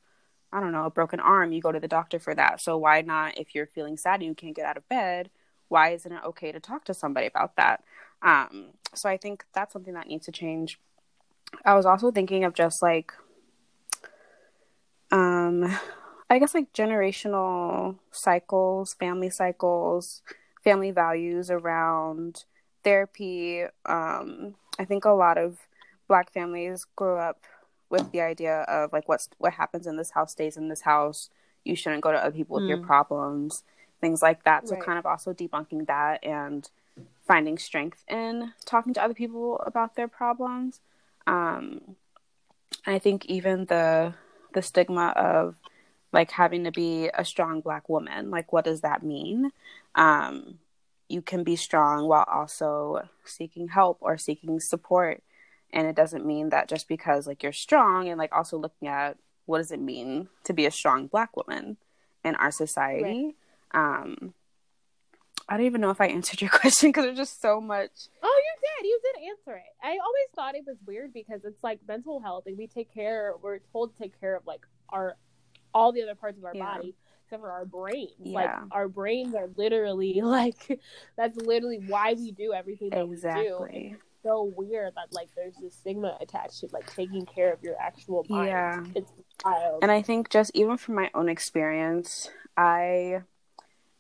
[0.52, 2.62] I don't know, a broken arm, you go to the doctor for that.
[2.62, 5.30] So why not, if you're feeling sad and you can't get out of bed,
[5.68, 7.84] why isn't it okay to talk to somebody about that?
[8.22, 10.80] Um, so I think that's something that needs to change.
[11.64, 13.12] I was also thinking of just like,
[15.12, 15.78] um,
[16.30, 20.22] I guess like generational cycles, family cycles,
[20.64, 22.46] family values around
[22.84, 23.64] therapy.
[23.86, 25.58] Um, I think a lot of
[26.08, 27.42] Black families grow up
[27.90, 31.30] with the idea of like what's what happens in this house stays in this house.
[31.64, 32.86] You shouldn't go to other people with your Mm.
[32.86, 33.64] problems,
[34.02, 34.68] things like that.
[34.68, 34.84] So Right.
[34.84, 36.70] kind of also debunking that and
[37.28, 40.80] finding strength in talking to other people about their problems.
[41.28, 41.96] Um,
[42.86, 44.14] I think even the
[44.54, 45.56] the stigma of
[46.16, 49.52] like having to be a strong black woman, like what does that mean?
[49.96, 50.60] Um,
[51.10, 55.22] you can be strong while also seeking help or seeking support,
[55.74, 59.18] and it doesn't mean that just because like you're strong and like also looking at
[59.46, 61.76] what does it mean to be a strong black woman
[62.24, 63.36] in our society.
[63.72, 64.34] Um,
[65.50, 67.92] I don't even know if I answered your question because there's just so much.
[68.24, 68.88] Oh, you did.
[68.88, 69.74] You did answer it.
[69.84, 73.34] I always thought it was weird because it's like mental health, and we take care.
[73.42, 75.18] We're told to take care of like our
[75.76, 76.78] all the other parts of our Yeah.
[76.78, 78.12] body except for our brains.
[78.20, 78.34] Yeah.
[78.36, 80.80] Like our brains are literally like
[81.16, 83.68] that's literally why we do everything that we do.
[83.72, 87.76] It's so weird that like there's this stigma attached to like taking care of your
[87.80, 88.48] actual mind.
[88.48, 88.84] Yeah.
[88.96, 89.12] It's
[89.44, 89.84] wild.
[89.84, 93.22] And I think just even from my own experience, I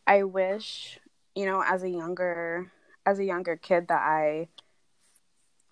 [0.08, 1.00] I wish,
[1.36, 2.72] you know, as a younger
[3.06, 4.48] as a younger kid that I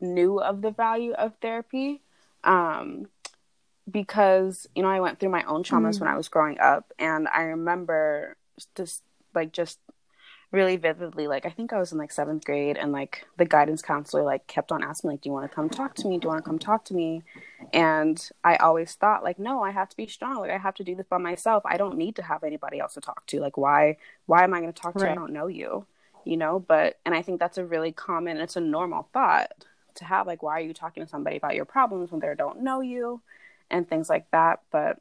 [0.01, 2.01] knew of the value of therapy.
[2.43, 3.07] Um
[3.89, 6.05] because, you know, I went through my own traumas mm-hmm.
[6.05, 8.37] when I was growing up and I remember
[8.75, 9.79] just like just
[10.53, 13.81] really vividly like I think I was in like 7th grade and like the guidance
[13.81, 16.19] counselor like kept on asking like do you want to come talk to me?
[16.19, 17.23] Do you want to come talk to me?
[17.73, 20.37] And I always thought like no, I have to be strong.
[20.39, 21.63] Like I have to do this by myself.
[21.65, 23.39] I don't need to have anybody else to talk to.
[23.39, 25.11] Like why why am I going to talk to you?
[25.11, 25.87] I don't know you.
[26.23, 29.51] You know, but and I think that's a really common it's a normal thought
[29.95, 32.61] to have like why are you talking to somebody about your problems when they don't
[32.61, 33.21] know you
[33.73, 34.99] and things like that, but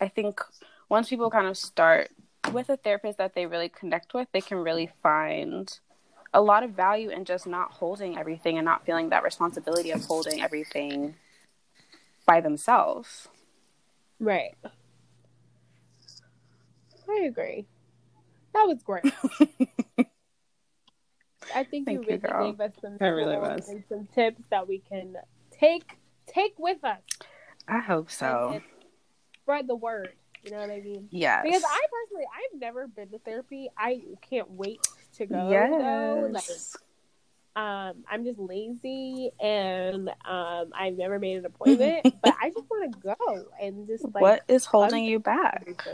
[0.00, 0.40] I think
[0.88, 2.10] once people kind of start
[2.52, 5.78] with a therapist that they really connect with, they can really find
[6.32, 10.04] a lot of value in just not holding everything and not feeling that responsibility of
[10.04, 11.16] holding everything
[12.26, 13.28] by themselves.
[14.20, 14.56] Right.
[17.08, 17.66] I agree.
[18.52, 19.04] That was great.
[21.54, 22.52] I think Thank you you, really girl.
[22.52, 23.68] gave us some That really was.
[23.68, 25.16] and some tips that we can
[25.50, 27.00] take take with us
[27.68, 28.50] I hope so.
[28.54, 28.62] and
[29.42, 30.12] spread the word.
[30.44, 31.08] You know what I mean?
[31.10, 31.42] Yes.
[31.44, 33.68] Because I personally, I've never been to therapy.
[33.76, 34.80] I can't wait
[35.16, 35.50] to go.
[35.50, 36.30] Though.
[36.32, 36.76] Like, yes.
[37.56, 42.92] um, I'm just lazy and um, I've never made an appointment, but I just want
[42.92, 45.84] to go and just like what is holding you back?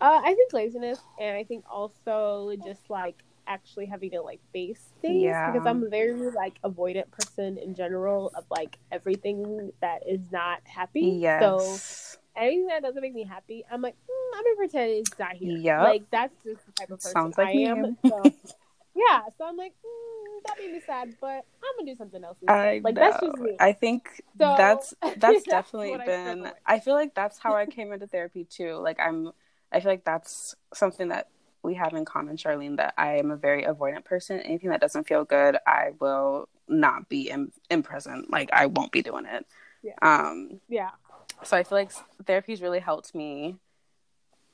[0.00, 3.16] Uh, I think laziness, and I think also just like
[3.46, 5.50] actually having to like face things Yeah.
[5.50, 10.60] because I'm a very like avoidant person in general of like everything that is not
[10.64, 11.18] happy.
[11.20, 11.40] Yes.
[11.42, 11.80] So
[12.40, 15.52] anything that doesn't make me happy, I'm like, mm, I'm gonna pretend it's not here.
[15.56, 15.82] Yeah.
[15.82, 17.64] Like that's just the type of person Sounds like I me.
[17.66, 17.96] am.
[18.08, 18.32] So,
[18.94, 19.22] yeah.
[19.38, 21.28] So I'm like, mm, that made me sad, but
[21.62, 22.36] I'm gonna do something else.
[22.40, 22.56] Instead.
[22.56, 23.00] I like know.
[23.00, 23.56] that's just me.
[23.60, 26.38] I think So, that's that's that's definitely I been.
[26.38, 26.58] struggle.
[26.66, 28.74] I feel like that's how I came into therapy too.
[28.76, 29.32] Like I'm.
[29.72, 31.28] I feel like that's something that
[31.64, 32.76] we have in common, Charlene.
[32.76, 34.40] That I am a very avoidant person.
[34.40, 38.30] Anything that doesn't feel good, I will not be in, in present.
[38.30, 39.46] Like I won't be doing it.
[39.82, 39.94] Yeah.
[40.02, 40.60] Um.
[40.68, 40.90] yeah.
[41.42, 41.92] So I feel like
[42.24, 43.56] therapy's really helped me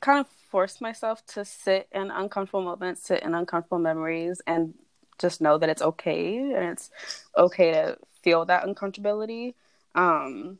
[0.00, 4.74] kind of force myself to sit in uncomfortable moments, sit in uncomfortable memories, and
[5.18, 6.90] just know that it's okay and it's
[7.36, 9.54] okay to feel that uncomfortability.
[9.94, 10.58] Um,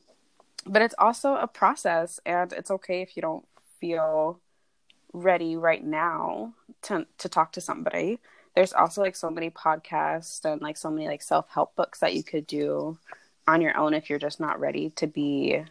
[0.66, 3.46] but it's also a process, and it's okay if you don't
[3.80, 4.40] feel
[5.12, 8.18] ready right now to to talk to somebody.
[8.54, 12.14] There's also like so many podcasts and like so many like self help books that
[12.14, 12.98] you could do
[13.46, 15.64] on your own if you're just not ready to be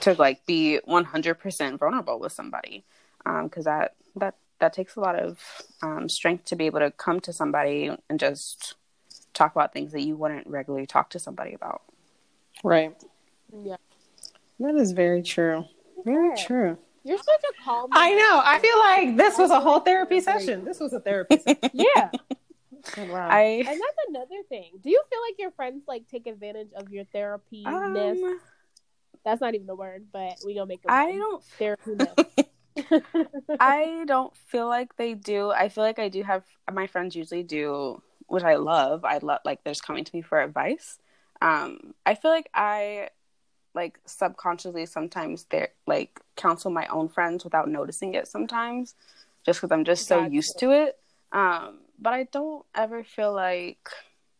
[0.00, 2.84] to like be 100% vulnerable with somebody
[3.24, 5.38] because um, that that that takes a lot of
[5.82, 8.74] um, strength to be able to come to somebody and just
[9.32, 11.82] talk about things that you wouldn't regularly talk to somebody about.
[12.62, 12.94] Right.
[13.64, 13.76] Yeah.
[14.58, 15.64] That is very true.
[16.04, 16.78] Very true.
[17.04, 17.90] You're such a calm.
[17.92, 18.42] I know.
[18.44, 20.64] I feel like this was a whole therapy session.
[20.64, 21.70] This was a therapy session.
[21.72, 22.10] Yeah.
[22.96, 23.28] Oh, wow.
[23.28, 24.70] I And that's another thing.
[24.82, 27.76] Do you feel like your friends like take advantage of your therapy ness?
[27.76, 28.40] um,
[29.24, 30.90] That's not even a word, but we gonna make it.
[30.90, 32.44] I don't therapy.
[33.60, 35.50] I don't feel like they do.
[35.50, 36.42] I feel like I do have
[36.72, 39.04] my friends usually do, which I love.
[39.04, 40.98] I love like they're just coming to me for advice.
[41.42, 43.10] Um, I feel like I
[43.74, 48.94] like subconsciously sometimes they like counsel my own friends without noticing it sometimes,
[49.44, 50.34] just because I'm just so Gotcha.
[50.34, 50.98] used to it.
[51.32, 53.88] Um, but I don't ever feel like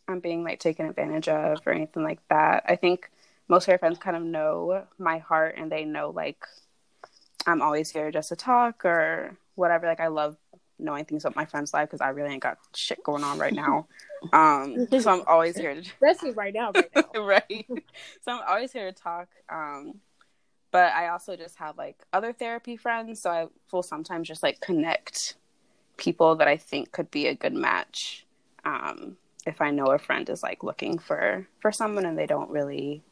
[0.09, 2.65] I'm being like taken advantage of or anything like that.
[2.67, 3.11] I think
[3.49, 6.45] most of my friends kind of know my heart and they know like
[7.47, 9.87] I'm always here just to talk or whatever.
[9.87, 10.37] Like I love
[10.81, 13.55] knowing things about my friends' life because I really ain't got shit going on right
[13.55, 13.87] now.
[14.35, 17.05] Um, so I'm always here to Especially right now, right now.
[17.23, 17.67] right.
[18.21, 19.29] So I'm always here to talk.
[19.49, 19.95] Um,
[20.71, 24.61] but I also just have like other therapy friends, so I will sometimes just like
[24.61, 25.37] connect
[25.97, 28.27] people that I think could be a good match.
[28.67, 29.17] Um,
[29.47, 33.03] if I know a friend is like looking for for someone and they don't really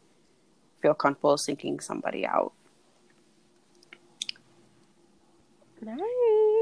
[0.83, 2.53] feel comfortable seeking somebody out.
[5.81, 6.58] Nice.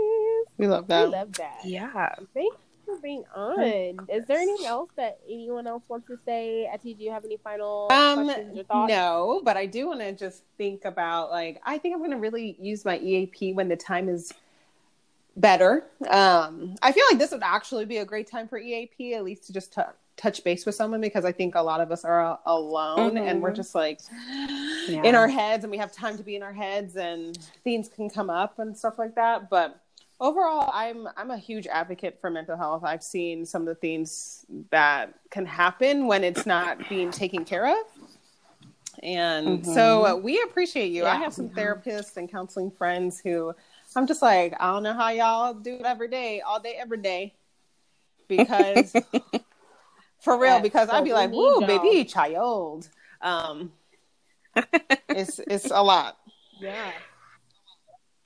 [0.59, 1.11] We love I that.
[1.11, 1.59] love that.
[1.65, 2.15] Yeah.
[2.35, 3.61] Thank you for being on.
[4.09, 6.67] Is there anything else that anyone else wants to say?
[6.73, 8.91] Etty, do you have any final Um, questions or thoughts?
[8.93, 12.17] no, but I do want to just think about like I think I'm going to
[12.19, 14.33] really use my EAP when the time is
[15.37, 15.85] better.
[16.09, 19.45] Um, I feel like this would actually be a great time for EAP, at least
[19.49, 19.83] to just t-
[20.17, 23.43] touch base with someone because I think a lot of us are a- alone and
[23.43, 24.01] we're just like
[24.89, 25.03] Yeah.
[25.03, 28.09] in our heads and we have time to be in our heads and things can
[28.09, 29.51] come up and stuff like that.
[29.51, 29.79] But
[30.21, 32.85] overall, I'm I'm a huge advocate for mental health.
[32.85, 37.67] I've seen some of the things that can happen when it's not being taken care
[37.67, 37.77] of.
[39.03, 39.67] And Mhm.
[39.67, 41.05] so uh, we appreciate you.
[41.07, 43.55] I have some therapists and counseling friends who
[43.95, 46.99] I'm just like, I don't know how y'all do it every day, all day, every
[46.99, 47.35] day.
[48.29, 48.97] Because
[50.21, 52.89] for real, Yeah, because so I'd be like, need baby, child.
[53.21, 53.73] Um,
[55.13, 56.19] it's it's a lot.
[56.61, 56.93] Yeah.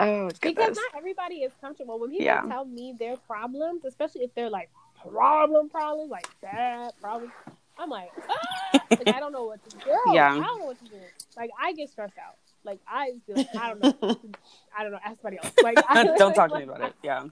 [0.01, 1.99] Oh Because not everybody is comfortable.
[1.99, 2.43] When people Yeah.
[2.43, 4.71] tell me their problems, especially if they're like
[5.09, 7.33] problem problems, like bad problems,
[7.79, 8.81] I'm like, ah!
[8.91, 9.85] like I don't know what to do.
[10.13, 10.33] Yeah.
[10.33, 11.01] I don't know what to do.
[11.37, 12.37] Like I get stressed out.
[12.65, 14.21] Like I feel like, I don't know.
[14.77, 14.99] I don't know.
[15.05, 15.55] Ask somebody else.
[15.63, 16.95] Like I, Don't talk to me about it.
[17.03, 17.25] Yeah.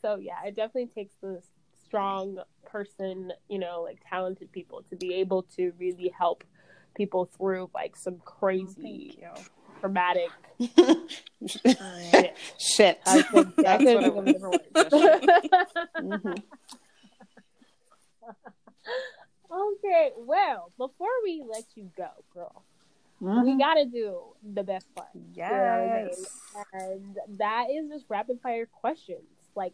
[0.00, 1.42] So yeah, it definitely takes the
[1.86, 6.44] strong person, you know, like talented people to be able to really help
[6.94, 9.18] people through like some crazy,
[9.80, 12.36] traumatic shit.
[12.58, 13.00] Shit.
[13.06, 14.60] I think That's I what it couldn't think of was.
[14.74, 15.88] a different word.
[15.96, 16.42] Mhm.
[19.50, 22.64] okay, well, before we let you go, girl,
[23.20, 23.46] Mm-hmm.
[23.46, 24.20] we gotta do
[24.54, 25.08] the best part.
[25.34, 26.24] Yes.
[26.72, 29.26] And that is just rapid fire questions.
[29.56, 29.72] Like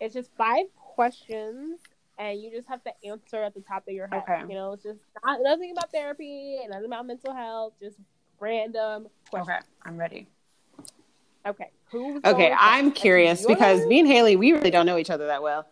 [0.00, 1.78] it's just five questions
[2.18, 4.24] and you just have to answer at the top of your head.
[4.28, 4.40] Okay.
[4.48, 7.98] You know, it's just not nothing about therapy, and nothing about mental health, just
[8.42, 9.56] random questions.
[9.58, 9.66] Okay.
[9.84, 10.26] I'm ready.
[11.46, 11.70] Okay.
[11.90, 13.00] Who's Okay, I'm first?
[13.00, 15.66] curious You because me and Haile, we really don't know each other that well.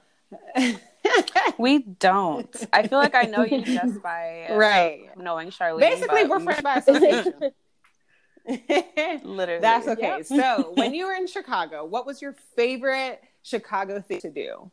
[1.58, 2.54] We don't.
[2.72, 5.08] I feel like I know you just by uh, Right.
[5.16, 5.80] knowing Charlene.
[5.80, 7.34] Basically, but- we're friends by association.
[9.24, 9.60] Literally.
[9.60, 10.18] That's okay.
[10.18, 10.26] Yep.
[10.26, 14.70] So, when you were in Chicago, what was your favorite Chicago thing to do?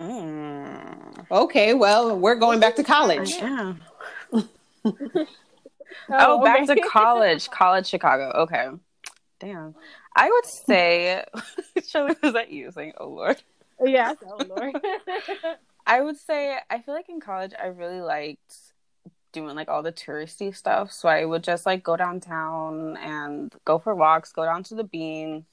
[0.00, 1.26] Mm.
[1.30, 3.30] Okay, well, we're going back to college.
[3.30, 3.74] Yeah.
[6.08, 6.80] Oh, oh, back okay.
[6.80, 7.50] to college.
[7.50, 8.30] College Chicago.
[8.42, 8.68] Okay.
[9.38, 9.74] Damn.
[10.14, 11.24] I would say
[11.88, 13.42] Charlie, was that you saying, oh Lord?
[13.84, 14.74] yes, oh Lord.
[15.86, 18.54] I would say I feel like in college I really liked
[19.32, 20.92] doing like all the touristy stuff.
[20.92, 24.84] So I would just like go downtown and go for walks, go down to the
[24.84, 25.44] bean,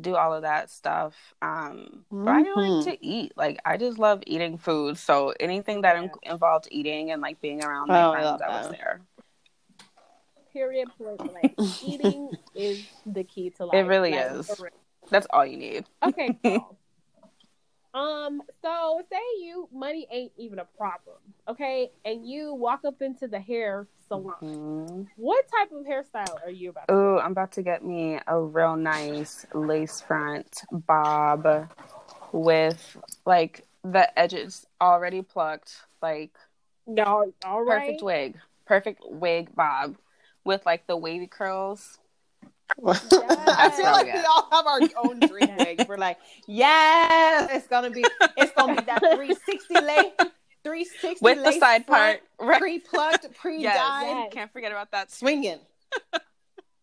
[0.00, 1.34] do all of that stuff.
[1.42, 3.32] Um but I like to eat.
[3.36, 4.98] Like I just love eating food.
[4.98, 8.42] So anything that in- involved eating and like being around my Oh, I friends, love
[8.42, 8.78] I was that.
[8.78, 9.00] there.
[10.52, 10.88] Period.
[10.98, 11.56] Point blank.
[11.86, 13.76] Eating is the key to life.
[13.76, 14.62] It really Like, is.
[15.10, 15.84] That's all you need.
[16.02, 16.76] Okay, cool.
[17.94, 21.90] Um, so say you money ain't even a problem, okay?
[22.04, 24.34] And you walk up into the hair salon.
[24.40, 25.08] Mhm.
[25.16, 26.86] What type of hairstyle are you about?
[26.88, 31.68] Oh, I'm about to get me a real nice lace front bob
[32.32, 36.32] with like the edges already plucked, like
[36.86, 37.80] no, all right.
[37.80, 39.96] perfect wig, perfect wig bob
[40.44, 41.98] with like the wavy curls.
[42.86, 45.86] I feel like what we we all have our own dream wig.
[45.88, 48.04] We're like, yes, it's gonna be,
[48.36, 50.30] it's gonna be that 360 lace,
[50.64, 52.60] 360 With the side front, part, right?
[52.60, 54.02] pre-plucked, pre-dyed, Yes.
[54.04, 54.32] Yes.
[54.32, 55.10] Can't forget about that.
[55.10, 55.58] swinging.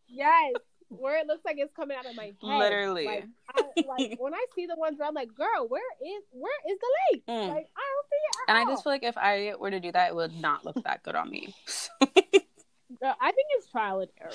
[0.07, 0.53] Yes,
[0.89, 2.35] where it looks like it's coming out of my head.
[2.41, 3.05] Literally.
[3.05, 3.25] Like,
[3.55, 6.79] I, like when I see the ones where I'm like, girl, where is where is
[6.79, 7.23] the lace?
[7.29, 7.47] Mm.
[7.49, 8.35] Like I don't see it.
[8.47, 10.65] At And I just feel like if I were to do that, it would not
[10.65, 11.53] look that good on me.
[12.01, 14.31] Girl, I think it's trial and error.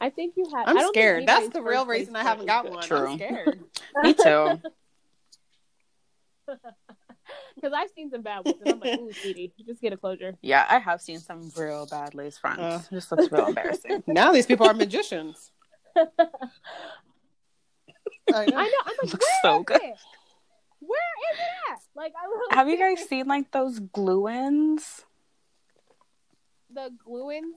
[0.00, 0.68] I think you have.
[0.68, 1.26] I'm I don't think scared.
[1.26, 2.82] That's the real reason I haven't got one.
[2.82, 3.08] True.
[3.12, 3.60] I'm scared.
[4.02, 4.60] me too.
[7.56, 10.36] Because I've seen some bad ones, and I'm like, ooh, sweetie, just get a closure.
[10.42, 12.60] Yeah, I have seen some real bad lace fronts.
[12.62, 12.80] Uh.
[12.88, 14.04] It just looks real embarrassing.
[14.06, 15.50] Now these people are magicians.
[15.96, 16.04] I
[18.28, 18.36] know.
[18.36, 18.54] I know.
[18.56, 18.68] I'm
[19.02, 19.76] like, Looks where so is good.
[19.82, 19.96] it?
[20.80, 21.78] Where is it at?
[21.96, 25.04] Like, I literally Have you guys seen like those glue-ins?
[26.72, 27.54] the glue-in?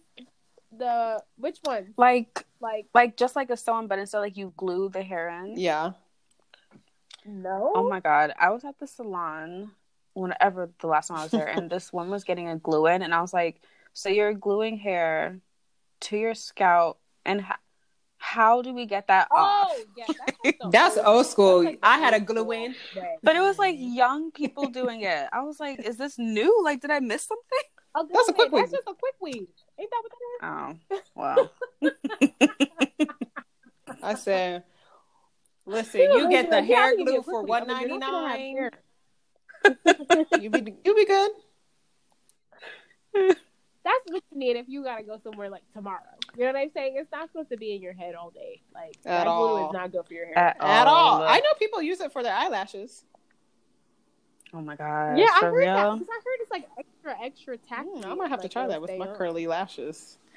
[0.77, 1.93] The which one?
[1.97, 5.57] Like, Like, like just like a sew-in, but instead like you glue the hair in.
[5.57, 5.93] Yeah.
[7.25, 7.71] no.
[7.75, 9.71] Oh my god, I was at the salon
[10.13, 13.01] whenever the last time I was there, and this woman was getting a glue in,
[13.01, 13.61] and I was like,
[13.93, 15.39] "So you're gluing hair
[16.01, 17.57] to your scalp, and h-
[18.17, 21.63] how do we get that oh, off?" Oh, yeah, that's, like That's old school.
[21.63, 22.75] that's like I the had a old glue in.
[23.23, 25.27] But it was like young people doing it.
[25.31, 26.61] I was like, "Is this new?
[26.63, 27.59] Like, did I miss something?"
[27.95, 29.47] A That's a glue-in, quick That's just a quick weave.
[29.79, 30.39] Ain't that what that is?
[30.43, 31.51] Oh, well,
[34.03, 34.63] I said,
[35.65, 37.61] listen, People you get the yeah, hair can get glue for quick one weave.
[37.61, 38.55] I'm like, ninety you're not gonna have nine.
[38.57, 38.71] hair.
[40.39, 41.31] You be you be good.
[43.83, 45.99] That's what you need if you gotta go somewhere like tomorrow.
[46.37, 46.95] You know what I'm saying?
[46.97, 48.61] It's not supposed to be in your head all day.
[48.73, 50.37] Like At that glue is not good for your hair.
[50.37, 51.21] At At all.
[51.21, 53.03] Oh, I know people use it for their eyelashes.
[54.53, 55.73] oh my god, yeah, I for heard real.
[55.73, 55.87] that.
[55.99, 56.67] 'cause I heard it's like
[57.05, 57.89] extra, extra tacky.
[57.89, 59.15] Mm, I might have to Like, try that with my on.
[59.15, 60.17] curly lashes.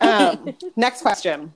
[0.00, 1.54] Um, next question.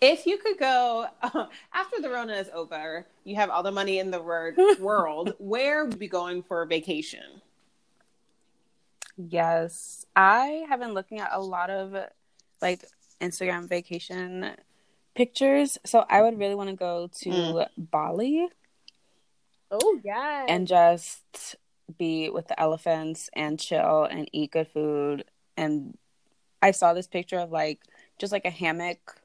[0.00, 1.06] If you could go
[1.74, 5.34] after the Rona is over, you have all the money in the word, world.
[5.38, 7.42] Where would you be going for a vacation?
[9.16, 11.96] Yes, I have been looking at a lot of
[12.62, 12.84] like
[13.20, 14.52] Instagram vacation
[15.16, 17.68] pictures, so I would really want to go to Mm.
[17.78, 18.46] Bali
[19.70, 20.46] Oh yeah.
[20.48, 21.56] and just
[21.98, 25.24] be with the elephants and chill and eat good food.
[25.56, 25.96] And
[26.62, 27.80] I saw this picture of like
[28.18, 29.20] just like a hammock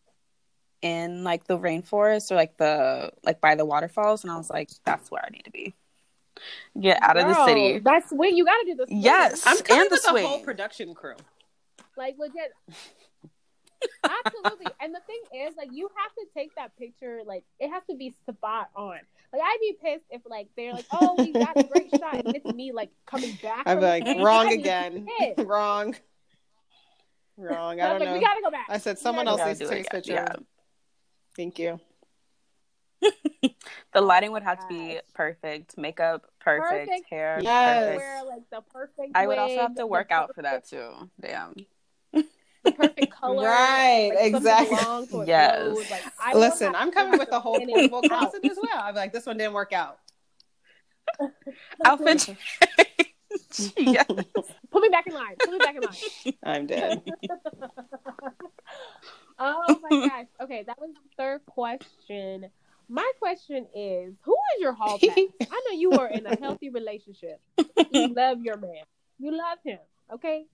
[0.81, 4.69] in like the rainforest or like the like by the waterfalls, and I was like,
[4.85, 5.75] that's where I need to be.
[6.79, 7.79] Get out of the city.
[7.79, 8.87] That's when you gotta do this.
[8.89, 9.43] Yes.
[9.45, 11.15] I'm coming And the with the whole production crew.
[11.97, 12.53] Like legit.
[14.03, 14.67] Absolutely.
[14.79, 17.95] And the thing is, like, you have to take that picture, like, it has to
[17.95, 18.97] be spot on.
[19.33, 22.35] Like, I'd be pissed if, like, they're like, oh, we got a great shot, and
[22.35, 23.63] it's me, like, coming back.
[23.65, 25.07] I'd from be like, the- wrong I'd again.
[25.37, 25.95] wrong.
[27.37, 27.79] Wrong.
[27.81, 28.13] I I don't like, know.
[28.13, 28.67] we gotta go back.
[28.69, 30.25] I said someone else go Gotta needs to do it take again.
[30.25, 30.35] pictures.
[30.37, 30.45] Yeah.
[31.35, 31.79] Thank you.
[33.93, 37.09] The lighting would have to be perfect, makeup perfect, Perfect.
[37.09, 37.83] hair Yes.
[37.83, 37.97] perfect.
[37.97, 40.93] Wear, like, the perfect I would also have to work out for that too.
[41.19, 41.53] Damn.
[42.63, 43.45] The perfect color.
[43.45, 44.77] Right, like, exactly.
[44.77, 45.63] long Yes.
[45.63, 45.89] glows.
[45.89, 48.81] Like, I Listen, I'm coming with the whole in and portable closet as well.
[48.81, 49.99] I'm like, this one didn't work out.
[51.85, 52.37] Outfit change.
[53.77, 54.05] yes.
[54.71, 55.35] Put me back in line.
[55.39, 56.33] Put me back in line.
[56.43, 57.01] I'm dead.
[59.43, 60.25] Oh my gosh.
[60.41, 62.47] Okay, that was the third question.
[62.87, 65.17] My question is, who is your hall pass?
[65.17, 67.41] I know you are in a healthy relationship.
[67.89, 68.83] You love your man.
[69.17, 69.79] You love him.
[70.13, 70.45] Okay,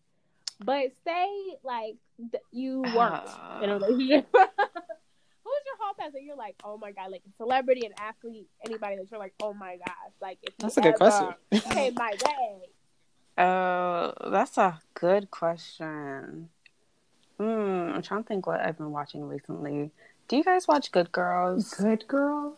[0.60, 1.28] but say
[1.64, 1.96] like
[2.32, 3.62] th- you weren't Ah.
[3.62, 4.28] in a relationship.
[4.34, 8.48] Who's your hall pass that you're like, oh my god, like a celebrity and athlete,
[8.66, 11.34] anybody that you're like, oh my gosh, like if you That's a good question.
[11.72, 12.70] Came my way.
[13.38, 16.50] Oh, that's a good question.
[17.38, 17.44] Hmm,
[17.94, 19.92] I'm trying to think what I've been watching recently.
[20.28, 21.74] Do you guys watch Good Girls?
[21.76, 22.56] Good Girls.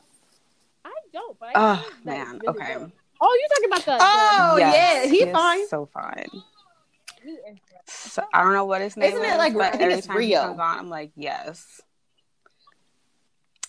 [0.85, 2.73] I don't, but I Oh man, really okay.
[2.75, 2.91] good.
[3.21, 3.97] Oh, you're talking about the.
[4.01, 5.67] Oh, Yes, yeah, he is fine.
[5.67, 6.29] So fine.
[7.35, 9.57] The he is So, I don't know what his name Isn't is, it like- I
[9.57, 10.41] but think every it's time he Rio.
[10.41, 11.81] comes on, I'm like, yes.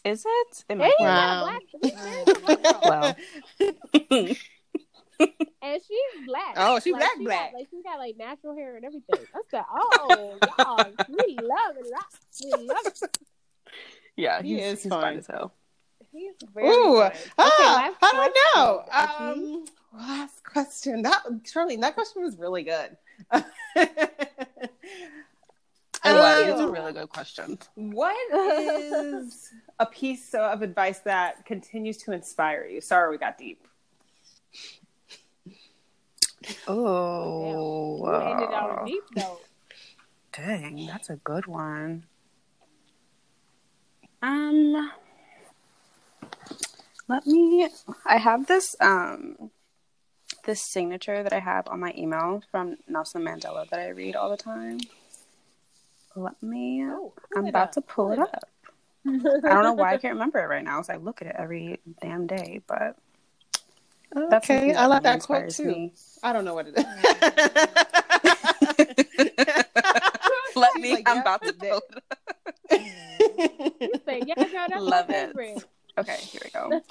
[0.04, 0.48] Is it?
[0.50, 1.04] It And might be.
[1.04, 1.42] Wow.
[1.44, 1.62] black.
[1.82, 2.24] He's very
[2.56, 2.82] black.
[2.82, 3.16] Well.
[5.62, 6.54] and she's black.
[6.56, 7.52] Oh, she black, she black.
[7.52, 9.26] Got, like she's got like natural hair and everything.
[9.34, 11.92] That's the oh y'all, we love it.
[12.42, 13.18] We love it.
[14.16, 15.02] yeah, He he's, is he's fine.
[15.02, 15.52] fine as hell.
[16.12, 17.12] He's very Ooh, good.
[17.38, 18.84] ah, last I don't know.
[19.20, 21.02] Um, last question.
[21.02, 22.96] That Charlene, that question was really good.
[26.03, 26.39] It was.
[26.43, 27.59] Um, These are really good question.
[27.75, 32.81] What is a piece of advice that continues to inspire you?
[32.81, 33.66] Sorry, we got deep.
[36.66, 39.41] Oh, You ended on a deep note.
[40.33, 42.05] dang, that's a good one.
[44.23, 44.91] Um,
[47.09, 47.68] let me.
[48.07, 49.51] I have this um,
[50.51, 54.30] this signature that I have on my email from Nelson Mandela that I read all
[54.30, 54.80] the time.
[56.16, 56.82] Let me.
[56.84, 58.48] Oh, I'm about to pull it up.
[59.07, 60.82] I don't know why I can't remember it right now.
[60.82, 62.96] So I look at it every damn day, but
[64.12, 65.66] that's Okay, I like that quote too.
[65.66, 65.92] me.
[66.24, 66.84] I don't know what it is.
[70.57, 70.90] Let She's me.
[70.90, 72.03] like, I'm yeah, about to pull it
[72.70, 72.70] up.
[74.05, 75.64] Say, yeah, girl, that's Love my it.
[75.96, 76.82] Okay, here we go.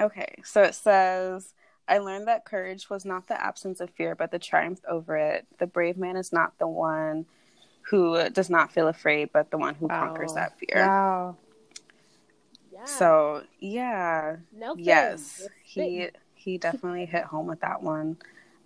[0.00, 1.54] Okay, so it says,
[1.88, 5.46] I learned that courage was not the absence of fear, but the triumph over it.
[5.58, 7.26] The brave man is not the one
[7.90, 10.34] who does not feel afraid, but the one who conquers Oh.
[10.36, 10.86] that fear.
[10.86, 11.36] wow.
[12.70, 12.84] Yeah.
[12.84, 18.16] So, yeah, Nelson, yes, he he definitely hit home with that one.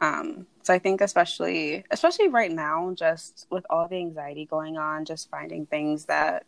[0.01, 5.05] Um, so I think especially especially right now, just with all the anxiety going on,
[5.05, 6.45] just finding things that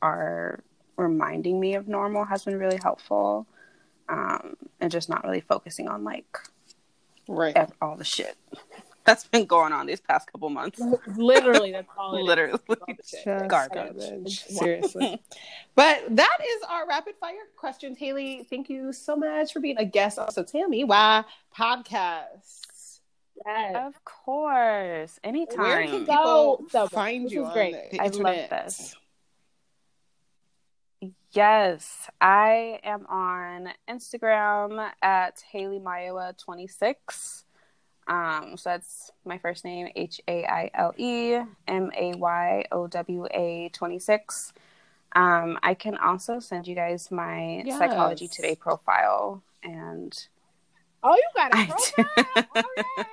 [0.00, 0.64] are
[0.96, 3.46] reminding me of normal has been really helpful.
[4.08, 6.26] Um, and just not really focusing on like
[7.28, 7.56] right.
[7.56, 8.36] ev- all the shit
[9.04, 10.80] that's been going on these past couple months.
[11.16, 12.16] Literally, that's all.
[12.16, 12.26] it is.
[12.68, 13.74] Literally, Just garbage.
[13.96, 14.44] garbage.
[14.48, 15.22] Seriously.
[15.76, 17.96] but that is our rapid fire questions.
[17.98, 20.18] Haile, thank you so much for being a guest.
[20.18, 21.24] Also, tell me why
[21.56, 23.00] podcasts.
[23.46, 23.74] Yes.
[23.76, 25.88] Of course, Where anytime.
[25.88, 27.90] can So- people so find this you is on great.
[27.92, 28.50] the I love internet?
[28.50, 28.94] this.
[31.34, 37.44] Yes, I am on Instagram at Haile Mayowa 26.
[38.06, 42.86] Um, so that's my first name, H A I L E M A Y O
[42.86, 44.52] W A 26.
[45.14, 47.78] Um, I can also send you guys my Yes.
[47.78, 50.26] Psychology Today profile, and
[51.02, 52.64] Oh, you got a profile?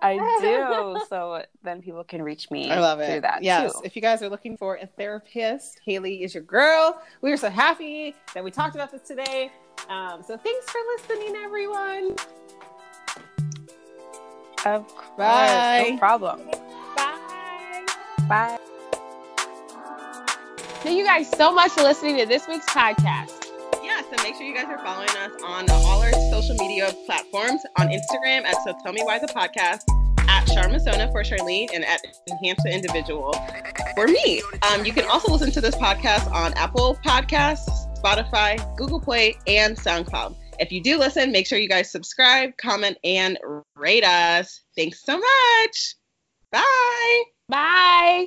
[0.00, 0.16] I
[0.96, 1.04] do.
[1.08, 3.20] So then people can reach me I love through it.
[3.22, 3.72] that yes.
[3.72, 3.80] too.
[3.84, 7.00] If you guys are looking for a therapist, Haile is your girl.
[7.20, 9.50] We are so happy that we talked about this today.
[9.88, 12.16] Um, so thanks for listening, everyone.
[14.66, 15.88] Of course, Bye.
[15.90, 16.40] no problem.
[16.96, 17.86] Bye.
[18.28, 18.58] Bye.
[20.82, 23.37] Thank you guys so much for listening to this week's podcast.
[24.10, 27.88] So make sure you guys are following us on all our social media platforms on
[27.88, 29.82] Instagram at So Tell Me Why the Podcast,
[30.28, 32.00] at Charmasona for Charlene, and at
[32.30, 33.34] Enhance the Individual
[33.94, 34.42] for me.
[34.70, 37.68] Um, you can also listen to this podcast on Apple Podcasts,
[38.02, 40.34] Spotify, Google Play, and SoundCloud.
[40.58, 43.38] If you do listen, make sure you guys subscribe, comment, and
[43.76, 44.62] rate us.
[44.74, 45.94] Thanks so much.
[46.50, 47.22] Bye.
[47.48, 48.26] Bye.